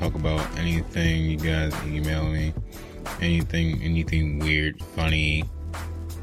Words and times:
talk 0.00 0.14
about 0.14 0.40
anything 0.58 1.26
you 1.26 1.36
guys 1.36 1.74
email 1.84 2.24
me, 2.24 2.54
anything, 3.20 3.82
anything 3.82 4.38
weird, 4.38 4.82
funny, 4.82 5.44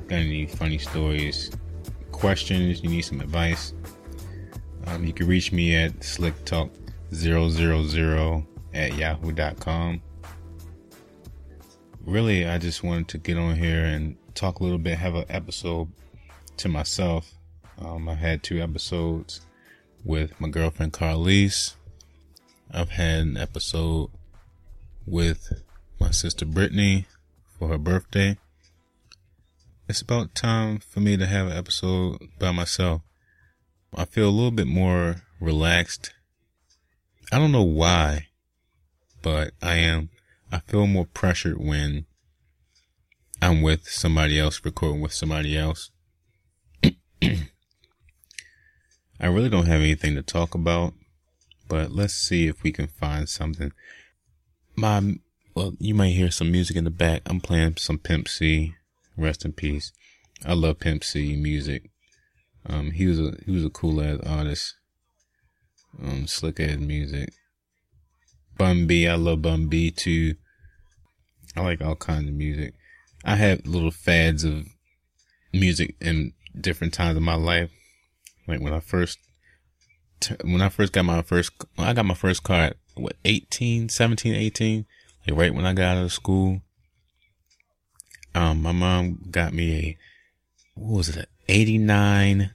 got 0.07 0.15
any 0.15 0.47
funny 0.47 0.79
stories, 0.79 1.51
questions, 2.11 2.81
you 2.81 2.89
need 2.89 3.03
some 3.03 3.21
advice. 3.21 3.75
Um, 4.87 5.05
you 5.05 5.13
can 5.13 5.27
reach 5.27 5.51
me 5.51 5.75
at 5.75 5.99
slicktalk000 5.99 8.45
at 8.73 8.97
yahoo.com. 8.97 10.01
Really, 12.03 12.47
I 12.47 12.57
just 12.57 12.83
wanted 12.83 13.09
to 13.09 13.19
get 13.19 13.37
on 13.37 13.57
here 13.57 13.85
and 13.85 14.17
talk 14.33 14.59
a 14.59 14.63
little 14.63 14.79
bit, 14.79 14.97
have 14.97 15.13
an 15.13 15.25
episode 15.29 15.87
to 16.57 16.67
myself. 16.67 17.31
Um, 17.77 18.09
I've 18.09 18.17
had 18.17 18.41
two 18.41 18.59
episodes 18.59 19.41
with 20.03 20.41
my 20.41 20.49
girlfriend 20.49 20.93
Carlise. 20.93 21.76
I've 22.71 22.89
had 22.89 23.19
an 23.19 23.37
episode 23.37 24.09
with 25.05 25.63
my 25.99 26.11
sister 26.11 26.45
Brittany 26.45 27.05
for 27.57 27.69
her 27.69 27.77
birthday. 27.77 28.37
It's 29.87 30.01
about 30.01 30.35
time 30.35 30.79
for 30.79 30.99
me 30.99 31.15
to 31.15 31.25
have 31.25 31.47
an 31.47 31.57
episode 31.57 32.17
by 32.37 32.51
myself. 32.51 33.01
I 33.95 34.03
feel 34.03 34.27
a 34.27 34.31
little 34.31 34.51
bit 34.51 34.67
more 34.67 35.23
relaxed. 35.39 36.13
I 37.31 37.39
don't 37.39 37.53
know 37.53 37.63
why, 37.63 38.27
but 39.21 39.51
I 39.61 39.75
am. 39.75 40.09
I 40.51 40.59
feel 40.59 40.87
more 40.87 41.05
pressured 41.05 41.57
when 41.57 42.05
I'm 43.41 43.61
with 43.61 43.87
somebody 43.87 44.39
else, 44.39 44.59
recording 44.65 44.99
with 44.99 45.13
somebody 45.13 45.57
else. 45.57 45.89
I 47.23 47.47
really 49.21 49.49
don't 49.49 49.67
have 49.67 49.81
anything 49.81 50.15
to 50.15 50.21
talk 50.21 50.53
about, 50.53 50.93
but 51.67 51.91
let's 51.91 52.13
see 52.13 52.47
if 52.47 52.63
we 52.63 52.71
can 52.71 52.87
find 52.87 53.27
something. 53.27 53.71
My, 54.75 55.15
well, 55.55 55.73
you 55.79 55.93
might 55.95 56.09
hear 56.09 56.31
some 56.31 56.51
music 56.51 56.77
in 56.77 56.83
the 56.83 56.89
back. 56.89 57.21
I'm 57.25 57.41
playing 57.41 57.77
some 57.77 57.97
Pimp 57.97 58.27
C. 58.27 58.75
Rest 59.15 59.45
in 59.45 59.53
peace. 59.53 59.91
I 60.45 60.53
love 60.53 60.79
Pimp 60.79 61.03
C 61.03 61.35
music. 61.35 61.89
Um, 62.65 62.91
he 62.91 63.07
was 63.07 63.19
a 63.19 63.33
he 63.45 63.51
was 63.51 63.65
a 63.65 63.69
cool 63.69 64.01
ass 64.01 64.19
artist. 64.25 64.75
Um, 66.03 66.27
slick 66.27 66.59
ass 66.59 66.77
music. 66.77 67.33
Bun 68.57 68.87
B, 68.87 69.07
I 69.07 69.15
love 69.15 69.41
Bun 69.41 69.67
B 69.67 69.89
too. 69.89 70.35
I 71.55 71.61
like 71.61 71.81
all 71.81 71.95
kinds 71.95 72.27
of 72.27 72.35
music. 72.35 72.73
I 73.23 73.35
have 73.35 73.65
little 73.65 73.91
fads 73.91 74.43
of 74.43 74.67
music 75.53 75.95
in 76.01 76.33
different 76.59 76.93
times 76.93 77.17
of 77.17 77.23
my 77.23 77.35
life. 77.35 77.71
Like 78.47 78.61
when 78.61 78.73
I 78.73 78.79
first, 78.79 79.19
when 80.43 80.61
I 80.61 80.69
first 80.69 80.93
got 80.93 81.05
my 81.05 81.21
first, 81.21 81.51
I 81.77 81.93
got 81.93 82.05
my 82.05 82.13
first 82.13 82.43
car 82.43 82.57
at 82.57 82.77
what, 82.95 83.15
18, 83.25 83.89
17, 83.89 84.33
18, 84.33 84.85
like 85.27 85.37
right 85.37 85.53
when 85.53 85.65
I 85.65 85.73
got 85.73 85.97
out 85.97 86.03
of 86.03 86.13
school. 86.13 86.61
Um, 88.35 88.61
my 88.61 88.71
mom 88.71 89.27
got 89.31 89.53
me 89.53 89.75
a, 89.75 89.97
what 90.75 90.97
was 90.97 91.09
it, 91.09 91.17
an 91.17 91.25
89, 91.47 92.51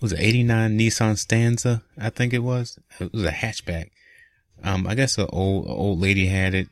was 0.00 0.12
it 0.12 0.20
89 0.20 0.78
Nissan 0.78 1.18
Stanza? 1.18 1.82
I 1.98 2.10
think 2.10 2.32
it 2.32 2.40
was. 2.40 2.78
It 3.00 3.12
was 3.12 3.24
a 3.24 3.30
hatchback. 3.30 3.90
Um, 4.62 4.86
I 4.86 4.94
guess 4.94 5.18
an 5.18 5.28
old, 5.30 5.66
old 5.68 6.00
lady 6.00 6.26
had 6.26 6.54
it 6.54 6.68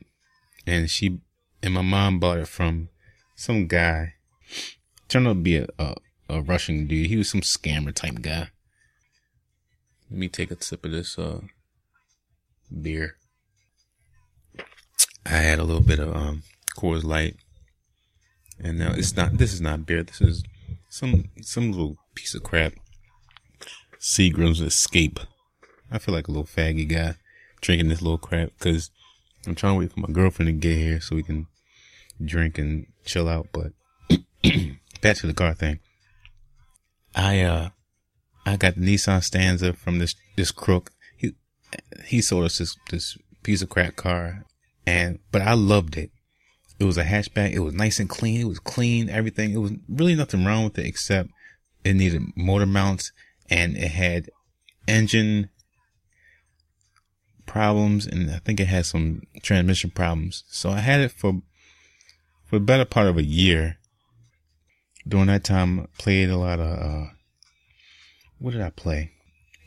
and 0.65 0.89
she, 0.89 1.19
and 1.63 1.73
my 1.73 1.81
mom 1.81 2.19
bought 2.19 2.39
it 2.39 2.47
from 2.47 2.89
some 3.35 3.67
guy. 3.67 4.15
Turned 5.07 5.27
out 5.27 5.33
to 5.33 5.35
be 5.35 5.57
a, 5.57 5.67
a, 5.79 5.95
a 6.29 6.41
Russian 6.41 6.87
dude. 6.87 7.07
He 7.07 7.15
was 7.15 7.29
some 7.29 7.41
scammer 7.41 7.93
type 7.93 8.21
guy. 8.21 8.49
Let 10.09 10.19
me 10.19 10.29
take 10.29 10.51
a 10.51 10.61
sip 10.61 10.85
of 10.85 10.91
this, 10.91 11.17
uh, 11.19 11.41
beer. 12.81 13.17
I 15.25 15.29
had 15.29 15.59
a 15.59 15.63
little 15.63 15.83
bit 15.83 15.99
of, 15.99 16.15
um, 16.15 16.43
Coors 16.77 17.03
Light. 17.03 17.35
And 18.59 18.79
now 18.79 18.93
it's 18.93 19.15
not, 19.15 19.37
this 19.37 19.53
is 19.53 19.61
not 19.61 19.85
beer. 19.85 20.03
This 20.03 20.21
is 20.21 20.43
some, 20.89 21.25
some 21.41 21.71
little 21.71 21.97
piece 22.15 22.33
of 22.33 22.43
crap. 22.43 22.73
Seagram's 23.99 24.61
Escape. 24.61 25.19
I 25.91 25.99
feel 25.99 26.13
like 26.13 26.27
a 26.27 26.31
little 26.31 26.45
faggy 26.45 26.87
guy 26.87 27.15
drinking 27.61 27.89
this 27.89 28.01
little 28.01 28.17
crap 28.17 28.51
because 28.57 28.91
I'm 29.45 29.55
trying 29.55 29.73
to 29.73 29.79
wait 29.79 29.93
for 29.93 29.99
my 29.99 30.11
girlfriend 30.11 30.47
to 30.47 30.53
get 30.53 30.77
here 30.77 31.01
so 31.01 31.15
we 31.15 31.23
can 31.23 31.47
drink 32.23 32.57
and 32.57 32.87
chill 33.05 33.27
out. 33.27 33.47
But 33.51 33.73
back 35.01 35.17
to 35.17 35.27
the 35.27 35.33
car 35.33 35.53
thing. 35.53 35.79
I, 37.15 37.41
uh, 37.41 37.69
I 38.47 38.55
got 38.55 38.75
the 38.75 38.81
Nissan 38.81 39.23
Stanza 39.23 39.73
from 39.73 39.99
this, 39.99 40.15
this 40.35 40.51
crook. 40.51 40.91
He, 41.17 41.33
he 42.05 42.21
sold 42.21 42.45
us 42.45 42.57
this, 42.57 42.77
this 42.89 43.17
piece 43.43 43.61
of 43.61 43.69
crap 43.69 43.95
car 43.95 44.45
and, 44.85 45.19
but 45.31 45.41
I 45.41 45.53
loved 45.53 45.97
it. 45.97 46.11
It 46.79 46.85
was 46.85 46.97
a 46.97 47.03
hatchback. 47.03 47.51
It 47.51 47.59
was 47.59 47.73
nice 47.73 47.99
and 47.99 48.07
clean. 48.07 48.39
It 48.39 48.47
was 48.47 48.59
clean, 48.59 49.09
everything. 49.09 49.51
It 49.51 49.57
was 49.57 49.73
really 49.89 50.15
nothing 50.15 50.45
wrong 50.45 50.63
with 50.63 50.77
it 50.79 50.85
except 50.85 51.29
it 51.83 51.95
needed 51.95 52.21
motor 52.35 52.65
mounts 52.65 53.11
and 53.49 53.75
it 53.75 53.91
had 53.91 54.29
engine 54.87 55.49
problems 57.45 58.05
and 58.05 58.29
I 58.29 58.39
think 58.39 58.59
it 58.59 58.67
had 58.67 58.85
some 58.85 59.23
transmission 59.41 59.89
problems. 59.89 60.43
So 60.47 60.69
I 60.69 60.79
had 60.79 61.01
it 61.01 61.11
for 61.11 61.41
for 62.45 62.59
the 62.59 62.65
better 62.65 62.85
part 62.85 63.07
of 63.07 63.17
a 63.17 63.23
year. 63.23 63.77
During 65.05 65.27
that 65.27 65.43
time, 65.43 65.81
I 65.81 65.85
played 65.97 66.29
a 66.29 66.37
lot 66.37 66.59
of 66.59 66.79
uh 66.79 67.05
what 68.39 68.51
did 68.51 68.61
I 68.61 68.69
play? 68.69 69.11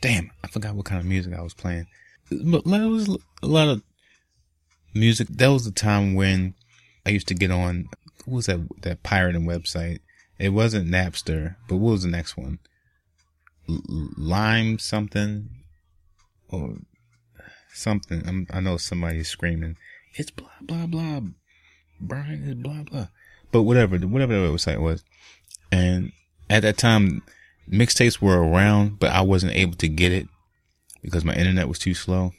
Damn, 0.01 0.31
I 0.43 0.47
forgot 0.47 0.75
what 0.75 0.85
kind 0.85 0.99
of 0.99 1.05
music 1.05 1.33
I 1.33 1.41
was 1.41 1.53
playing. 1.53 1.87
But 2.29 2.65
it 2.65 2.87
was 2.87 3.09
a 3.43 3.47
lot 3.47 3.67
of 3.67 3.83
music. 4.93 5.27
That 5.27 5.49
was 5.49 5.65
the 5.65 5.71
time 5.71 6.15
when 6.15 6.55
I 7.05 7.09
used 7.09 7.27
to 7.27 7.33
get 7.33 7.51
on 7.51 7.89
what 8.25 8.35
was 8.35 8.45
that 8.47 8.59
that 8.81 9.03
pirating 9.03 9.45
website? 9.45 9.99
It 10.39 10.49
wasn't 10.49 10.89
Napster, 10.89 11.55
but 11.67 11.77
what 11.77 11.91
was 11.91 12.03
the 12.03 12.09
next 12.09 12.37
one? 12.37 12.59
Lime 13.67 14.79
something 14.79 15.49
or 16.49 16.77
something. 17.73 18.23
I'm, 18.27 18.47
i 18.51 18.59
know 18.59 18.77
somebody's 18.77 19.29
screaming. 19.29 19.77
It's 20.15 20.31
blah 20.31 20.49
blah 20.61 20.87
blah. 20.87 21.21
Brian 21.99 22.43
is 22.47 22.55
blah 22.55 22.83
blah. 22.83 23.07
But 23.51 23.63
whatever, 23.63 23.97
whatever 23.97 24.33
the 24.33 24.47
website 24.47 24.79
was, 24.79 25.03
and 25.71 26.11
at 26.49 26.61
that 26.61 26.77
time, 26.77 27.21
mixtapes 27.69 28.21
were 28.21 28.41
around, 28.41 28.99
but 28.99 29.11
I 29.11 29.21
wasn't 29.21 29.55
able 29.55 29.75
to 29.75 29.87
get 29.87 30.11
it 30.11 30.27
because 31.01 31.25
my 31.25 31.33
internet 31.33 31.67
was 31.67 31.79
too 31.79 31.93
slow. 31.93 32.33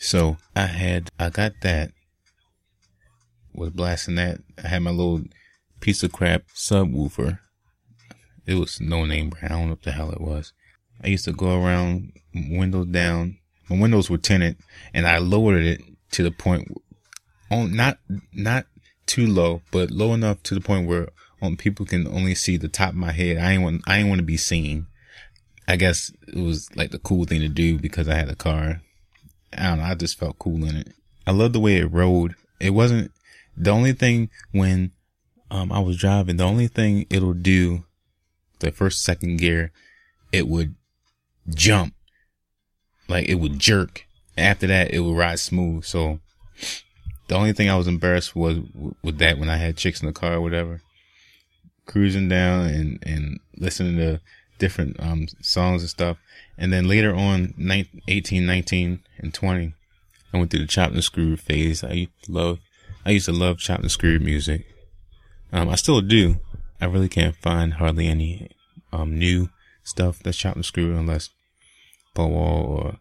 So 0.00 0.38
I 0.56 0.66
had, 0.66 1.10
I 1.18 1.30
got 1.30 1.52
that, 1.62 1.92
was 3.52 3.70
blasting 3.70 4.14
that. 4.14 4.40
I 4.62 4.68
had 4.68 4.82
my 4.82 4.90
little 4.90 5.22
piece 5.80 6.02
of 6.02 6.12
crap 6.12 6.44
subwoofer. 6.54 7.38
It 8.46 8.54
was 8.54 8.80
no 8.80 9.04
name 9.04 9.30
brand. 9.30 9.52
I 9.52 9.56
don't 9.56 9.66
know 9.66 9.72
what 9.72 9.82
the 9.82 9.92
hell 9.92 10.10
it 10.10 10.20
was. 10.20 10.52
I 11.02 11.08
used 11.08 11.24
to 11.26 11.32
go 11.32 11.62
around 11.62 12.12
windows 12.34 12.86
down. 12.86 13.38
My 13.68 13.78
windows 13.78 14.10
were 14.10 14.18
tinted 14.18 14.56
and 14.94 15.06
I 15.06 15.18
lowered 15.18 15.62
it 15.62 15.82
to 16.12 16.22
the 16.22 16.30
point 16.30 16.68
on 17.50 17.74
not, 17.74 17.98
not 18.32 18.66
too 19.06 19.26
low, 19.26 19.62
but 19.70 19.90
low 19.90 20.14
enough 20.14 20.42
to 20.44 20.54
the 20.54 20.60
point 20.60 20.88
where 20.88 21.08
um, 21.42 21.56
people 21.56 21.86
can 21.86 22.06
only 22.06 22.34
see 22.34 22.56
the 22.56 22.68
top 22.68 22.90
of 22.90 22.96
my 22.96 23.12
head. 23.12 23.38
I 23.38 23.52
ain't 23.52 23.62
want, 23.62 23.82
I 23.86 23.98
ain't 23.98 24.08
want 24.08 24.18
to 24.18 24.24
be 24.24 24.36
seen. 24.36 24.86
I 25.66 25.76
guess 25.76 26.12
it 26.28 26.36
was 26.40 26.74
like 26.76 26.90
the 26.90 26.98
cool 26.98 27.24
thing 27.24 27.40
to 27.40 27.48
do 27.48 27.78
because 27.78 28.08
I 28.08 28.14
had 28.14 28.28
a 28.28 28.34
car. 28.34 28.82
I 29.56 29.68
don't 29.68 29.78
know. 29.78 29.84
I 29.84 29.94
just 29.94 30.18
felt 30.18 30.38
cool 30.38 30.64
in 30.64 30.76
it. 30.76 30.88
I 31.26 31.32
love 31.32 31.52
the 31.52 31.60
way 31.60 31.76
it 31.76 31.92
rode. 31.92 32.34
It 32.58 32.70
wasn't 32.70 33.12
the 33.56 33.70
only 33.70 33.92
thing 33.92 34.30
when, 34.52 34.92
um, 35.50 35.72
I 35.72 35.80
was 35.80 35.96
driving. 35.96 36.36
The 36.36 36.44
only 36.44 36.68
thing 36.68 37.06
it'll 37.10 37.34
do, 37.34 37.84
the 38.60 38.70
first, 38.70 39.02
second 39.02 39.38
gear, 39.38 39.72
it 40.32 40.46
would 40.48 40.74
jump. 41.48 41.94
Like 43.08 43.28
it 43.28 43.36
would 43.36 43.58
jerk. 43.58 44.06
After 44.38 44.66
that, 44.68 44.92
it 44.92 45.00
would 45.00 45.16
ride 45.16 45.40
smooth. 45.40 45.84
So 45.84 46.20
the 47.28 47.34
only 47.34 47.52
thing 47.52 47.68
I 47.68 47.76
was 47.76 47.86
embarrassed 47.86 48.34
was 48.34 48.58
with 49.02 49.18
that 49.18 49.38
when 49.38 49.48
I 49.48 49.56
had 49.56 49.76
chicks 49.76 50.00
in 50.00 50.06
the 50.06 50.12
car 50.12 50.34
or 50.34 50.40
whatever, 50.40 50.80
cruising 51.90 52.28
down 52.28 52.66
and, 52.66 52.98
and 53.02 53.40
listening 53.56 53.96
to 53.96 54.20
different, 54.58 54.96
um, 55.00 55.26
songs 55.42 55.82
and 55.82 55.90
stuff. 55.90 56.16
And 56.56 56.72
then 56.72 56.86
later 56.86 57.14
on, 57.14 57.52
19, 57.56 58.02
18, 58.06 58.46
19 58.46 59.00
and 59.18 59.34
20, 59.34 59.74
I 60.32 60.38
went 60.38 60.50
through 60.50 60.60
the 60.60 60.66
chopped 60.66 60.94
and 60.94 61.02
screwed 61.02 61.40
phase. 61.40 61.82
I 61.82 61.92
used 61.92 62.24
to 62.24 62.32
love, 62.32 62.58
I 63.04 63.10
used 63.10 63.26
to 63.26 63.32
love 63.32 63.58
chopped 63.58 63.82
and 63.82 63.90
screwed 63.90 64.22
music. 64.22 64.66
Um, 65.52 65.68
I 65.68 65.74
still 65.74 66.00
do. 66.00 66.36
I 66.80 66.84
really 66.84 67.08
can't 67.08 67.34
find 67.34 67.74
hardly 67.74 68.06
any, 68.06 68.48
um, 68.92 69.18
new 69.18 69.48
stuff 69.82 70.20
that's 70.20 70.38
chopped 70.38 70.56
and 70.56 70.64
screwed 70.64 70.96
unless 70.96 71.30
Paul 72.14 72.30
Wall 72.30 72.64
or 72.64 72.96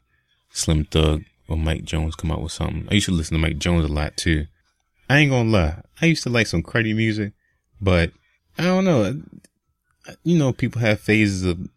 Slim 0.51 0.85
Thug 0.85 1.23
or 1.47 1.57
Mike 1.57 1.83
Jones 1.83 2.15
come 2.15 2.31
out 2.31 2.41
with 2.41 2.51
something. 2.51 2.87
I 2.89 2.95
used 2.95 3.05
to 3.05 3.11
listen 3.11 3.35
to 3.35 3.41
Mike 3.41 3.59
Jones 3.59 3.85
a 3.85 3.93
lot 3.93 4.17
too. 4.17 4.47
I 5.09 5.19
ain't 5.19 5.31
gonna 5.31 5.49
lie. 5.49 5.81
I 6.01 6.07
used 6.07 6.23
to 6.23 6.29
like 6.29 6.47
some 6.47 6.63
cruddy 6.63 6.95
music, 6.95 7.33
but 7.79 8.11
I 8.59 8.63
don't 8.63 8.83
know. 8.83 9.21
You 10.25 10.37
know, 10.37 10.51
people 10.51 10.81
have 10.81 10.99
phases 10.99 11.45
of 11.45 11.69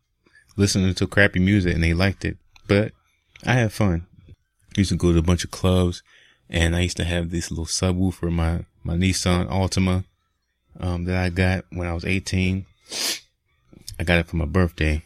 listening 0.56 0.92
to 0.94 1.06
crappy 1.06 1.38
music 1.38 1.74
and 1.74 1.82
they 1.84 1.94
liked 1.94 2.24
it, 2.24 2.36
but 2.66 2.90
I 3.46 3.52
had 3.52 3.72
fun. 3.72 4.04
I 4.28 4.32
used 4.76 4.90
to 4.90 4.96
go 4.96 5.12
to 5.12 5.18
a 5.20 5.22
bunch 5.22 5.44
of 5.44 5.52
clubs 5.52 6.02
and 6.50 6.74
I 6.74 6.80
used 6.80 6.96
to 6.96 7.04
have 7.04 7.30
this 7.30 7.52
little 7.52 7.66
subwoofer, 7.66 8.32
my, 8.32 8.64
my 8.82 8.94
Nissan 8.94 9.48
Altima, 9.48 10.02
um, 10.80 11.04
that 11.04 11.16
I 11.16 11.28
got 11.28 11.66
when 11.70 11.86
I 11.86 11.94
was 11.94 12.04
18. 12.04 12.66
I 14.00 14.02
got 14.02 14.18
it 14.18 14.26
for 14.26 14.36
my 14.36 14.44
birthday. 14.44 15.04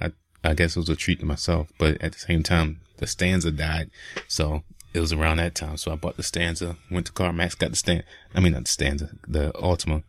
I, 0.00 0.12
I 0.42 0.54
guess 0.54 0.74
it 0.74 0.80
was 0.80 0.88
a 0.88 0.96
treat 0.96 1.20
to 1.20 1.26
myself, 1.26 1.68
but 1.78 2.00
at 2.00 2.12
the 2.12 2.18
same 2.18 2.42
time, 2.42 2.80
the 2.96 3.06
Stanza 3.06 3.50
died. 3.50 3.90
So 4.26 4.62
it 4.94 5.00
was 5.00 5.12
around 5.12 5.36
that 5.36 5.54
time. 5.54 5.76
So 5.76 5.92
I 5.92 5.96
bought 5.96 6.16
the 6.16 6.22
Stanza, 6.22 6.78
went 6.90 7.04
to 7.08 7.12
CarMax, 7.12 7.58
got 7.58 7.72
the 7.72 7.76
stand, 7.76 8.04
I 8.34 8.40
mean, 8.40 8.54
not 8.54 8.64
the 8.64 8.70
Stanza, 8.70 9.10
the 9.28 9.52
Altima 9.52 10.02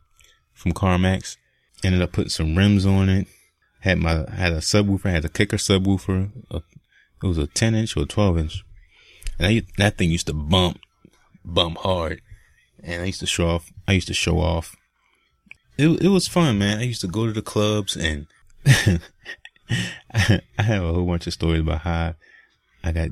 from 0.62 0.74
CarMax. 0.74 1.38
Ended 1.84 2.02
up 2.02 2.12
putting 2.12 2.30
some 2.30 2.56
rims 2.56 2.86
on 2.86 3.10
it. 3.10 3.28
Had 3.80 3.98
my, 3.98 4.26
had 4.32 4.54
a 4.54 4.58
subwoofer, 4.58 5.10
had 5.10 5.26
a 5.26 5.30
kicker 5.30 5.58
subwoofer. 5.58 6.32
A, 6.52 6.62
it 7.24 7.28
was 7.28 7.38
a 7.38 7.48
10 7.48 7.76
inch 7.76 7.98
or 7.98 8.06
12 8.06 8.38
inch. 8.38 8.64
And 9.40 9.48
I, 9.48 9.64
that 9.78 9.98
thing 9.98 10.12
used 10.12 10.28
to 10.28 10.34
bump, 10.34 10.80
bump 11.44 11.78
hard. 11.80 12.22
And 12.84 13.02
I 13.02 13.06
used 13.06 13.20
to 13.22 13.26
show 13.26 13.48
off, 13.48 13.72
I 13.88 13.94
used 13.94 14.08
to 14.08 14.14
show 14.14 14.40
off. 14.40 14.76
It, 15.78 16.04
it 16.04 16.10
was 16.10 16.28
fun, 16.28 16.60
man. 16.60 16.78
I 16.78 16.84
used 16.84 17.02
to 17.02 17.08
go 17.08 17.26
to 17.26 17.34
the 17.34 17.42
clubs 17.42 17.96
and 17.96 18.28
I 20.14 20.42
have 20.58 20.84
a 20.84 20.94
whole 20.94 21.06
bunch 21.06 21.26
of 21.26 21.34
stories 21.34 21.62
about 21.62 21.82
how 21.82 22.16
I 22.84 22.92
got 22.92 23.10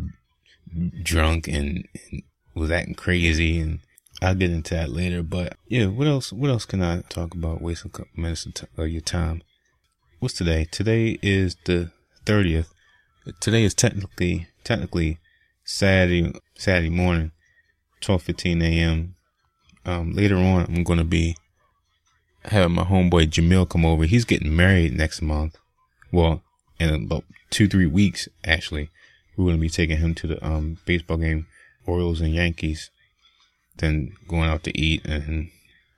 drunk 1.02 1.48
and, 1.48 1.88
and 2.12 2.24
was 2.54 2.70
acting 2.70 2.96
crazy 2.96 3.60
and 3.60 3.80
I'll 4.22 4.36
get 4.36 4.52
into 4.52 4.76
that 4.76 4.90
later. 4.90 5.24
But 5.24 5.58
yeah, 5.68 5.88
what 5.88 6.08
else? 6.08 6.34
What 6.34 6.50
else 6.50 6.66
can 6.66 6.82
I 6.82 7.02
talk 7.02 7.34
about? 7.34 7.62
Wasting 7.62 7.92
a 7.94 7.98
couple 7.98 8.22
minutes 8.22 8.46
of, 8.46 8.54
t- 8.54 8.68
of 8.78 8.88
your 8.90 9.02
time. 9.02 9.42
What's 10.20 10.34
today? 10.34 10.66
Today 10.70 11.18
is 11.22 11.56
the 11.66 11.92
thirtieth. 12.26 12.74
Today 13.40 13.64
is 13.64 13.74
technically 13.74 14.48
technically 14.64 15.20
Saturday 15.64 16.34
Saturday 16.56 16.90
morning, 16.90 17.32
twelve 18.02 18.24
fifteen 18.24 18.62
a.m. 18.62 19.16
Um, 19.86 20.14
later 20.14 20.36
on, 20.36 20.66
I'm 20.66 20.84
gonna 20.84 21.06
be 21.06 21.38
having 22.46 22.76
my 22.76 22.84
homeboy 22.84 23.30
Jamil 23.30 23.70
come 23.70 23.86
over. 23.86 24.06
He's 24.06 24.26
getting 24.26 24.56
married 24.56 24.98
next 24.98 25.22
month. 25.22 25.58
Well, 26.12 26.42
in 26.80 26.94
about 26.94 27.24
two 27.50 27.68
three 27.68 27.88
weeks 27.88 28.28
actually. 28.44 28.90
We're 29.38 29.46
gonna 29.46 29.58
be 29.58 29.70
taking 29.70 29.98
him 29.98 30.16
to 30.16 30.28
the 30.28 30.46
um 30.46 30.80
baseball 30.86 31.16
game, 31.16 31.48
Orioles 31.86 32.20
and 32.20 32.34
Yankees 32.34 32.92
then 33.80 34.14
going 34.28 34.50
out 34.50 34.64
to 34.64 34.78
eat 34.78 35.06
and 35.06 35.50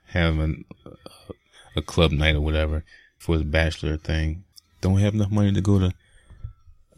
having 0.06 0.64
a, 0.86 0.90
a 1.76 1.82
club 1.82 2.12
night 2.12 2.34
or 2.34 2.40
whatever 2.40 2.84
for 3.18 3.34
his 3.34 3.44
bachelor 3.44 3.96
thing. 3.96 4.44
Don't 4.80 4.98
have 4.98 5.14
enough 5.14 5.30
money 5.30 5.52
to 5.52 5.60
go 5.60 5.78
to 5.78 5.92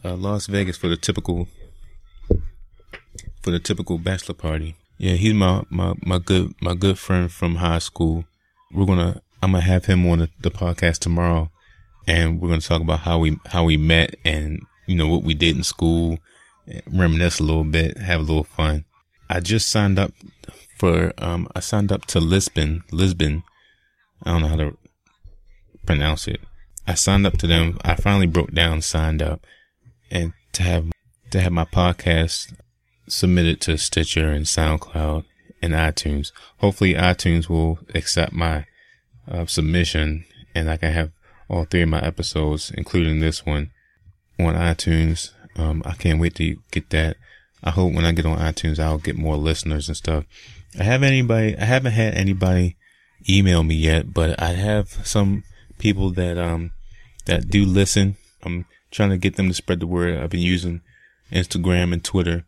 uh, 0.05 0.17
Las 0.17 0.47
Vegas 0.47 0.77
for 0.77 0.89
the 0.89 0.97
typical 0.97 1.49
for 3.43 3.51
the 3.51 3.61
typical 3.61 3.99
bachelor 3.99 4.35
party. 4.35 4.77
Yeah, 4.97 5.15
he's 5.15 5.35
my, 5.35 5.65
my, 5.69 5.95
my 6.03 6.19
good 6.19 6.55
my 6.61 6.75
good 6.75 6.99
friend 6.99 7.31
from 7.31 7.57
high 7.57 7.79
school. 7.79 8.25
We're 8.73 8.87
gonna 8.87 9.21
I'm 9.43 9.53
gonna 9.53 9.63
have 9.63 9.85
him 9.87 10.07
on 10.07 10.21
the, 10.21 10.31
the 10.41 10.51
podcast 10.51 11.01
tomorrow, 11.01 11.51
and 12.07 12.41
we're 12.41 12.49
gonna 12.49 12.61
talk 12.61 12.81
about 12.81 13.01
how 13.01 13.19
we 13.19 13.39
how 13.47 13.65
we 13.65 13.77
met 13.77 14.15
and 14.25 14.61
you 14.87 14.95
know 14.95 15.09
what 15.09 15.23
we 15.23 15.35
did 15.35 15.57
in 15.57 15.63
school, 15.63 16.19
reminisce 16.87 17.41
a 17.41 17.43
little 17.43 17.65
bit, 17.65 17.99
have 17.99 18.21
a 18.21 18.25
little 18.25 18.45
fun. 18.45 18.85
I 19.29 19.41
just 19.41 19.69
signed 19.69 19.99
up 19.99 20.13
for 20.76 21.12
um 21.19 21.49
I 21.55 21.61
signed 21.61 21.93
up 21.93 22.06
to 22.06 22.21
Libsyn, 22.21 22.87
Libsyn. 22.91 23.43
I 24.23 24.32
don't 24.32 24.43
know 24.43 24.49
how 24.49 24.56
to 24.56 24.76
pronounce 25.87 26.29
it. 26.29 26.41
I 26.87 26.94
signed 26.94 27.26
up 27.26 27.38
to 27.38 27.47
them. 27.47 27.79
I 27.82 27.94
finally 27.94 28.26
broke 28.26 28.53
down, 28.53 28.82
signed 28.82 29.23
up, 29.23 29.47
and 30.11 30.32
to 30.53 30.62
have 30.62 30.87
to 31.31 31.41
have 31.41 31.53
my 31.53 31.65
podcast 31.65 32.55
submitted 33.09 33.61
to 33.62 33.76
Stitcher 33.76 34.31
and 34.31 34.47
SoundCloud 34.47 35.25
and 35.62 35.73
iTunes. 35.73 36.32
Hopefully, 36.59 36.94
iTunes 36.94 37.49
will 37.49 37.79
accept 37.94 38.32
my 38.32 38.67
uh, 39.31 39.47
submission, 39.47 40.25
and 40.55 40.71
I 40.71 40.76
can 40.76 40.93
have 40.93 41.11
all 41.49 41.65
three 41.65 41.82
of 41.82 41.88
my 41.88 42.00
episodes, 42.00 42.71
including 42.71 43.21
this 43.21 43.44
one, 43.44 43.71
on 44.38 44.55
iTunes. 44.55 45.31
Um, 45.56 45.82
I 45.85 45.94
can't 45.94 46.21
wait 46.21 46.35
to 46.37 46.56
get 46.71 46.91
that. 46.91 47.17
I 47.62 47.71
hope 47.71 47.94
when 47.94 48.05
I 48.05 48.12
get 48.12 48.26
on 48.26 48.38
iTunes, 48.38 48.79
I'll 48.79 48.99
get 48.99 49.17
more 49.17 49.37
listeners 49.37 49.88
and 49.88 49.97
stuff. 49.97 50.25
I 50.79 50.82
have 50.82 51.03
anybody, 51.03 51.56
I 51.56 51.65
haven't 51.65 51.93
had 51.93 52.15
anybody 52.15 52.76
email 53.29 53.62
me 53.62 53.75
yet, 53.75 54.12
but 54.12 54.41
I 54.41 54.50
have 54.50 54.88
some 55.06 55.44
people 55.79 56.11
that, 56.12 56.37
um, 56.38 56.73
that 57.26 57.49
do 57.49 57.65
listen. 57.65 58.17
I'm 58.43 58.67
trying 58.91 59.11
to 59.11 59.19
get 59.19 59.37
them 59.37 59.49
to 59.49 59.55
spread 59.55 59.81
the 59.81 59.87
word. 59.87 60.19
I've 60.19 60.31
been 60.31 60.41
using 60.41 60.82
Instagram 61.32 61.93
and 61.93 62.05
Twitter. 62.05 62.44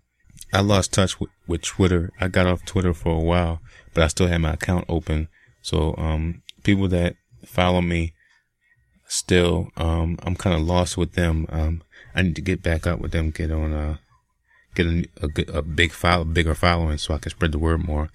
I 0.53 0.61
lost 0.61 0.93
touch 0.93 1.21
with, 1.21 1.31
with 1.47 1.63
Twitter. 1.63 2.13
I 2.21 2.29
got 2.29 2.47
off 2.47 2.65
Twitter 2.65 2.93
for 2.93 3.17
a 3.17 3.23
while, 3.23 3.61
but 3.95 4.03
I 4.03 4.09
still 4.09 4.27
have 4.27 4.41
my 4.41 4.55
account 4.55 4.85
open. 4.89 5.29
So, 5.63 5.95
um, 5.97 6.43
people 6.63 6.89
that 6.89 7.17
follow 7.45 7.81
me 7.81 8.13
still, 9.07 9.71
um, 9.77 10.19
I'm 10.23 10.37
kind 10.37 10.55
of 10.55 10.67
lost 10.67 10.97
with 10.97 11.13
them. 11.13 11.47
Um, 11.49 11.83
I 12.15 12.23
need 12.23 12.37
to 12.37 12.43
get 12.43 12.63
back 12.63 12.87
up 12.87 13.01
with 13.01 13.13
them, 13.13 13.31
get 13.31 13.51
on, 13.51 13.73
uh, 13.73 13.97
get 14.77 14.87
a, 14.87 15.09
a, 15.23 15.59
a 15.59 15.63
big 15.63 15.93
file, 15.93 16.25
bigger 16.25 16.55
following 16.55 16.99
so 16.99 17.15
I 17.15 17.19
can 17.19 17.31
spread 17.31 17.53
the 17.53 17.59
word 17.59 17.85
more. 17.85 18.11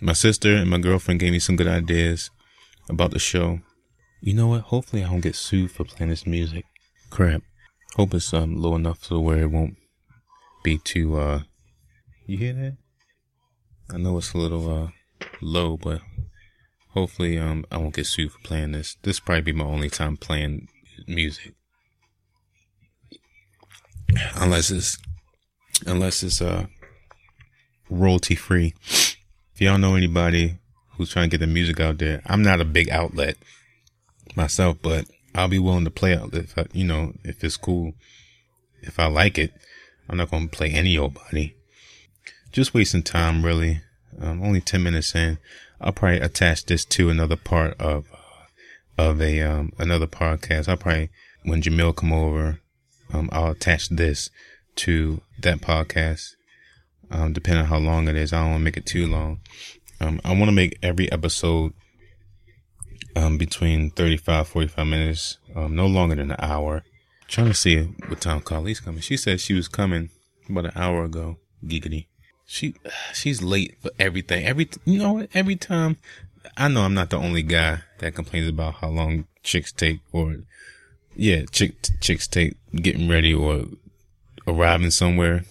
My 0.00 0.14
sister 0.14 0.56
and 0.56 0.68
my 0.68 0.78
girlfriend 0.78 1.20
gave 1.20 1.32
me 1.32 1.38
some 1.38 1.56
good 1.56 1.68
ideas 1.68 2.30
about 2.88 3.12
the 3.12 3.18
show. 3.18 3.60
You 4.20 4.34
know 4.34 4.48
what? 4.48 4.62
Hopefully 4.62 5.04
I 5.04 5.08
don't 5.08 5.20
get 5.20 5.36
sued 5.36 5.70
for 5.70 5.84
playing 5.84 6.10
this 6.10 6.26
music. 6.26 6.64
Crap. 7.10 7.42
Hope 7.96 8.14
it's 8.14 8.32
um 8.32 8.56
low 8.56 8.74
enough 8.74 9.04
so 9.04 9.20
where 9.20 9.42
it 9.42 9.50
won't 9.50 9.76
be 10.64 10.78
too 10.78 11.18
uh 11.18 11.42
you 12.26 12.38
hear 12.38 12.52
that? 12.54 12.76
I 13.92 13.98
know 13.98 14.16
it's 14.18 14.32
a 14.32 14.38
little 14.38 14.84
uh 14.84 14.88
low, 15.40 15.76
but 15.76 16.00
hopefully 16.90 17.38
um 17.38 17.64
I 17.70 17.76
won't 17.76 17.94
get 17.94 18.06
sued 18.06 18.32
for 18.32 18.38
playing 18.40 18.72
this. 18.72 18.96
This 19.02 19.20
probably 19.20 19.42
be 19.42 19.52
my 19.52 19.64
only 19.64 19.90
time 19.90 20.16
playing 20.16 20.68
music. 21.06 21.54
Unless 24.36 24.70
it's 24.70 24.98
unless 25.86 26.22
it's 26.22 26.40
uh 26.40 26.66
royalty 27.90 28.34
free. 28.34 28.74
If 29.54 29.60
y'all 29.60 29.78
know 29.78 29.94
anybody 29.94 30.58
who's 30.96 31.10
trying 31.10 31.28
to 31.28 31.36
get 31.36 31.44
the 31.44 31.52
music 31.52 31.80
out 31.80 31.98
there, 31.98 32.22
I'm 32.26 32.42
not 32.42 32.60
a 32.60 32.64
big 32.64 32.90
outlet 32.90 33.36
myself, 34.34 34.78
but 34.82 35.06
I'll 35.34 35.48
be 35.48 35.58
willing 35.58 35.84
to 35.84 35.90
play 35.90 36.14
out 36.16 36.34
if 36.34 36.56
I, 36.58 36.66
you 36.72 36.84
know 36.84 37.12
if 37.24 37.42
it's 37.44 37.56
cool. 37.56 37.92
If 38.82 38.98
I 38.98 39.06
like 39.06 39.38
it, 39.38 39.52
I'm 40.08 40.16
not 40.16 40.30
gonna 40.30 40.48
play 40.48 40.70
any 40.70 40.96
old 40.98 41.14
body. 41.14 41.56
Just 42.50 42.74
wasting 42.74 43.02
time, 43.02 43.44
really. 43.44 43.80
Um, 44.20 44.42
only 44.42 44.60
ten 44.60 44.82
minutes 44.82 45.14
in, 45.14 45.38
I'll 45.80 45.92
probably 45.92 46.20
attach 46.20 46.66
this 46.66 46.84
to 46.86 47.08
another 47.10 47.36
part 47.36 47.80
of 47.80 48.06
uh, 48.12 49.02
of 49.02 49.20
a 49.22 49.40
um 49.40 49.72
another 49.78 50.06
podcast. 50.06 50.68
I'll 50.68 50.76
probably 50.76 51.10
when 51.44 51.62
Jamil 51.62 51.96
come 51.96 52.12
over, 52.12 52.60
um, 53.12 53.28
I'll 53.32 53.52
attach 53.52 53.88
this 53.88 54.30
to 54.76 55.20
that 55.40 55.60
podcast. 55.60 56.34
Um, 57.10 57.32
depending 57.32 57.62
on 57.62 57.68
how 57.68 57.78
long 57.78 58.08
it 58.08 58.16
is, 58.16 58.32
I 58.32 58.40
don't 58.40 58.50
want 58.52 58.60
to 58.60 58.64
make 58.64 58.76
it 58.76 58.86
too 58.86 59.06
long. 59.06 59.40
Um, 60.00 60.20
I 60.24 60.30
want 60.30 60.46
to 60.46 60.52
make 60.52 60.78
every 60.82 61.10
episode 61.12 61.74
um, 63.14 63.38
between 63.38 63.90
35, 63.90 64.48
45 64.48 64.86
minutes, 64.86 65.38
um, 65.54 65.76
no 65.76 65.86
longer 65.86 66.14
than 66.14 66.30
an 66.30 66.36
hour. 66.40 66.76
I'm 66.76 67.28
trying 67.28 67.46
to 67.48 67.54
see 67.54 67.82
what 68.08 68.20
time 68.20 68.40
Carly's 68.40 68.80
coming. 68.80 69.00
She 69.00 69.16
said 69.16 69.40
she 69.40 69.54
was 69.54 69.68
coming 69.68 70.10
about 70.48 70.66
an 70.66 70.72
hour 70.74 71.04
ago. 71.04 71.36
Giggity. 71.64 72.06
She, 72.46 72.74
she's 73.14 73.42
late 73.42 73.76
for 73.80 73.90
everything. 73.98 74.44
Every, 74.44 74.68
you 74.84 74.98
know? 74.98 75.26
Every 75.34 75.56
time, 75.56 75.98
I 76.56 76.68
know 76.68 76.82
I'm 76.82 76.94
not 76.94 77.10
the 77.10 77.18
only 77.18 77.42
guy 77.42 77.80
that 77.98 78.14
complains 78.14 78.48
about 78.48 78.74
how 78.74 78.88
long 78.88 79.26
chicks 79.42 79.70
take 79.70 80.00
or, 80.12 80.38
yeah, 81.14 81.44
chick, 81.50 81.74
chicks 82.00 82.26
take 82.26 82.56
getting 82.74 83.08
ready 83.08 83.32
or 83.32 83.66
arriving 84.46 84.90
somewhere. 84.90 85.44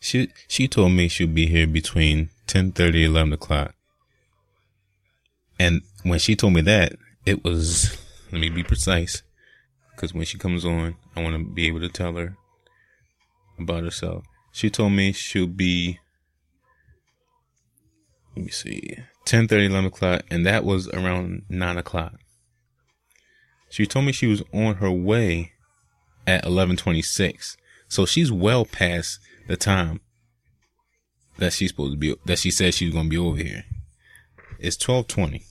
She 0.00 0.30
she 0.46 0.68
told 0.68 0.92
me 0.92 1.08
she'd 1.08 1.34
be 1.34 1.46
here 1.46 1.66
between 1.66 2.30
10:30 2.46 3.04
11 3.04 3.32
o'clock. 3.32 3.74
And 5.58 5.82
when 6.02 6.18
she 6.18 6.36
told 6.36 6.52
me 6.52 6.60
that, 6.62 6.92
it 7.24 7.42
was 7.42 7.96
let 8.30 8.40
me 8.40 8.50
be 8.50 8.62
precise 8.62 9.22
cuz 9.96 10.12
when 10.12 10.26
she 10.26 10.38
comes 10.38 10.64
on, 10.64 10.96
I 11.16 11.22
want 11.22 11.36
to 11.36 11.54
be 11.54 11.66
able 11.66 11.80
to 11.80 11.88
tell 11.88 12.14
her 12.16 12.36
about 13.58 13.84
herself. 13.84 14.24
She 14.52 14.70
told 14.70 14.92
me 14.92 15.12
she'll 15.12 15.46
be 15.46 15.98
let 18.36 18.44
me 18.44 18.50
see 18.50 18.98
10:30 19.24 19.66
11 19.66 19.86
o'clock 19.86 20.22
and 20.30 20.46
that 20.46 20.64
was 20.64 20.88
around 20.88 21.46
9 21.48 21.78
o'clock. 21.78 22.20
She 23.70 23.86
told 23.86 24.04
me 24.04 24.12
she 24.12 24.26
was 24.26 24.42
on 24.52 24.76
her 24.76 24.90
way 24.90 25.52
at 26.26 26.44
1126. 26.44 27.56
So 27.88 28.04
she's 28.04 28.32
well 28.32 28.64
past 28.64 29.20
the 29.46 29.56
time 29.56 30.00
that 31.38 31.52
she's 31.52 31.70
supposed 31.70 31.92
to 31.92 31.98
be 31.98 32.14
that 32.24 32.38
she 32.38 32.50
said 32.50 32.74
she 32.74 32.86
was 32.86 32.94
gonna 32.94 33.08
be 33.08 33.18
over 33.18 33.36
here. 33.36 33.64
It's 34.58 34.76
twelve 34.76 35.06
twenty. 35.06 35.44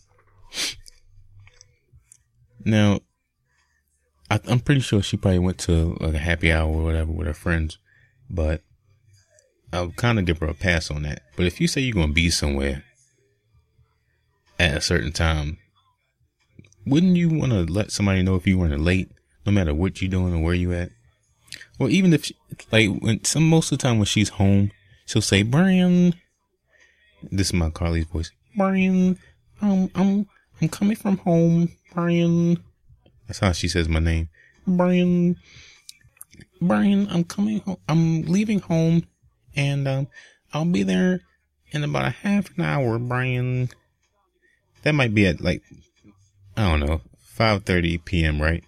Now, 2.64 3.02
I, 4.30 4.40
I'm 4.48 4.60
pretty 4.60 4.82
sure 4.82 5.04
she 5.04 5.18
probably 5.18 5.40
went 5.40 5.60
to 5.60 5.98
like 6.00 6.16
a 6.16 6.20
happy 6.20 6.52
hour 6.52 6.70
or 6.70 6.84
whatever 6.84 7.12
with 7.12 7.28
her 7.28 7.34
friends, 7.34 7.78
but 8.30 8.62
I'll 9.72 9.92
kind 9.92 10.18
of 10.18 10.26
give 10.26 10.40
her 10.40 10.48
a 10.48 10.54
pass 10.54 10.90
on 10.90 11.04
that. 11.04 11.22
But 11.36 11.46
if 11.46 11.62
you 11.62 11.68
say 11.68 11.82
you're 11.82 11.94
gonna 11.94 12.14
be 12.14 12.30
somewhere 12.30 12.84
at 14.60 14.78
a 14.78 14.82
certain 14.82 15.12
time, 15.12 15.60
wouldn't 16.86 17.18
you 17.18 17.30
want 17.30 17.52
to 17.52 17.64
let 17.64 17.92
somebody 17.92 18.24
know 18.24 18.36
if 18.36 18.48
you 18.48 18.58
weren't 18.58 18.80
late, 18.80 19.12
no 19.46 19.52
matter 19.52 19.74
what 19.74 20.02
you're 20.02 20.12
doing 20.12 20.34
or 20.34 20.44
where 20.44 20.54
you're 20.54 20.74
at? 20.74 20.90
Well, 21.80 21.90
even 21.90 22.14
if 22.14 22.26
she, 22.26 22.36
like 22.72 22.90
when 23.00 23.24
some 23.24 23.48
most 23.48 23.72
of 23.72 23.78
the 23.78 23.84
time 23.84 23.98
when 23.98 24.06
she's 24.06 24.30
home, 24.30 24.72
she'll 25.06 25.22
say, 25.22 25.44
"Brian." 25.44 26.16
This 27.32 27.48
is 27.48 27.54
my 27.54 27.70
Carly's 27.70 28.06
voice. 28.06 28.32
Brian, 28.56 29.18
um, 29.62 29.90
I'm 29.96 30.28
I'm 30.62 30.70
coming 30.70 30.96
from 30.96 31.18
home, 31.18 31.72
Brian. 31.94 32.64
That's 33.28 33.40
how 33.40 33.52
she 33.52 33.68
says 33.68 33.90
my 33.90 34.00
name, 34.00 34.30
Brian. 34.68 35.38
Brian, 36.62 37.08
I'm 37.10 37.24
coming 37.24 37.60
home. 37.60 37.78
I'm 37.90 38.24
leaving 38.24 38.60
home, 38.60 39.04
and 39.56 39.88
um, 39.88 40.08
I'll 40.54 40.66
be 40.66 40.84
there 40.84 41.22
in 41.72 41.84
about 41.84 42.06
a 42.06 42.10
half 42.12 42.56
an 42.58 42.64
hour, 42.64 42.98
Brian. 43.00 43.70
That 44.84 44.94
might 44.94 45.14
be 45.14 45.26
at 45.26 45.42
like 45.42 45.64
I 46.58 46.70
don't 46.70 46.80
know, 46.80 47.02
5:30 47.38 48.06
p.m., 48.06 48.42
right? 48.42 48.64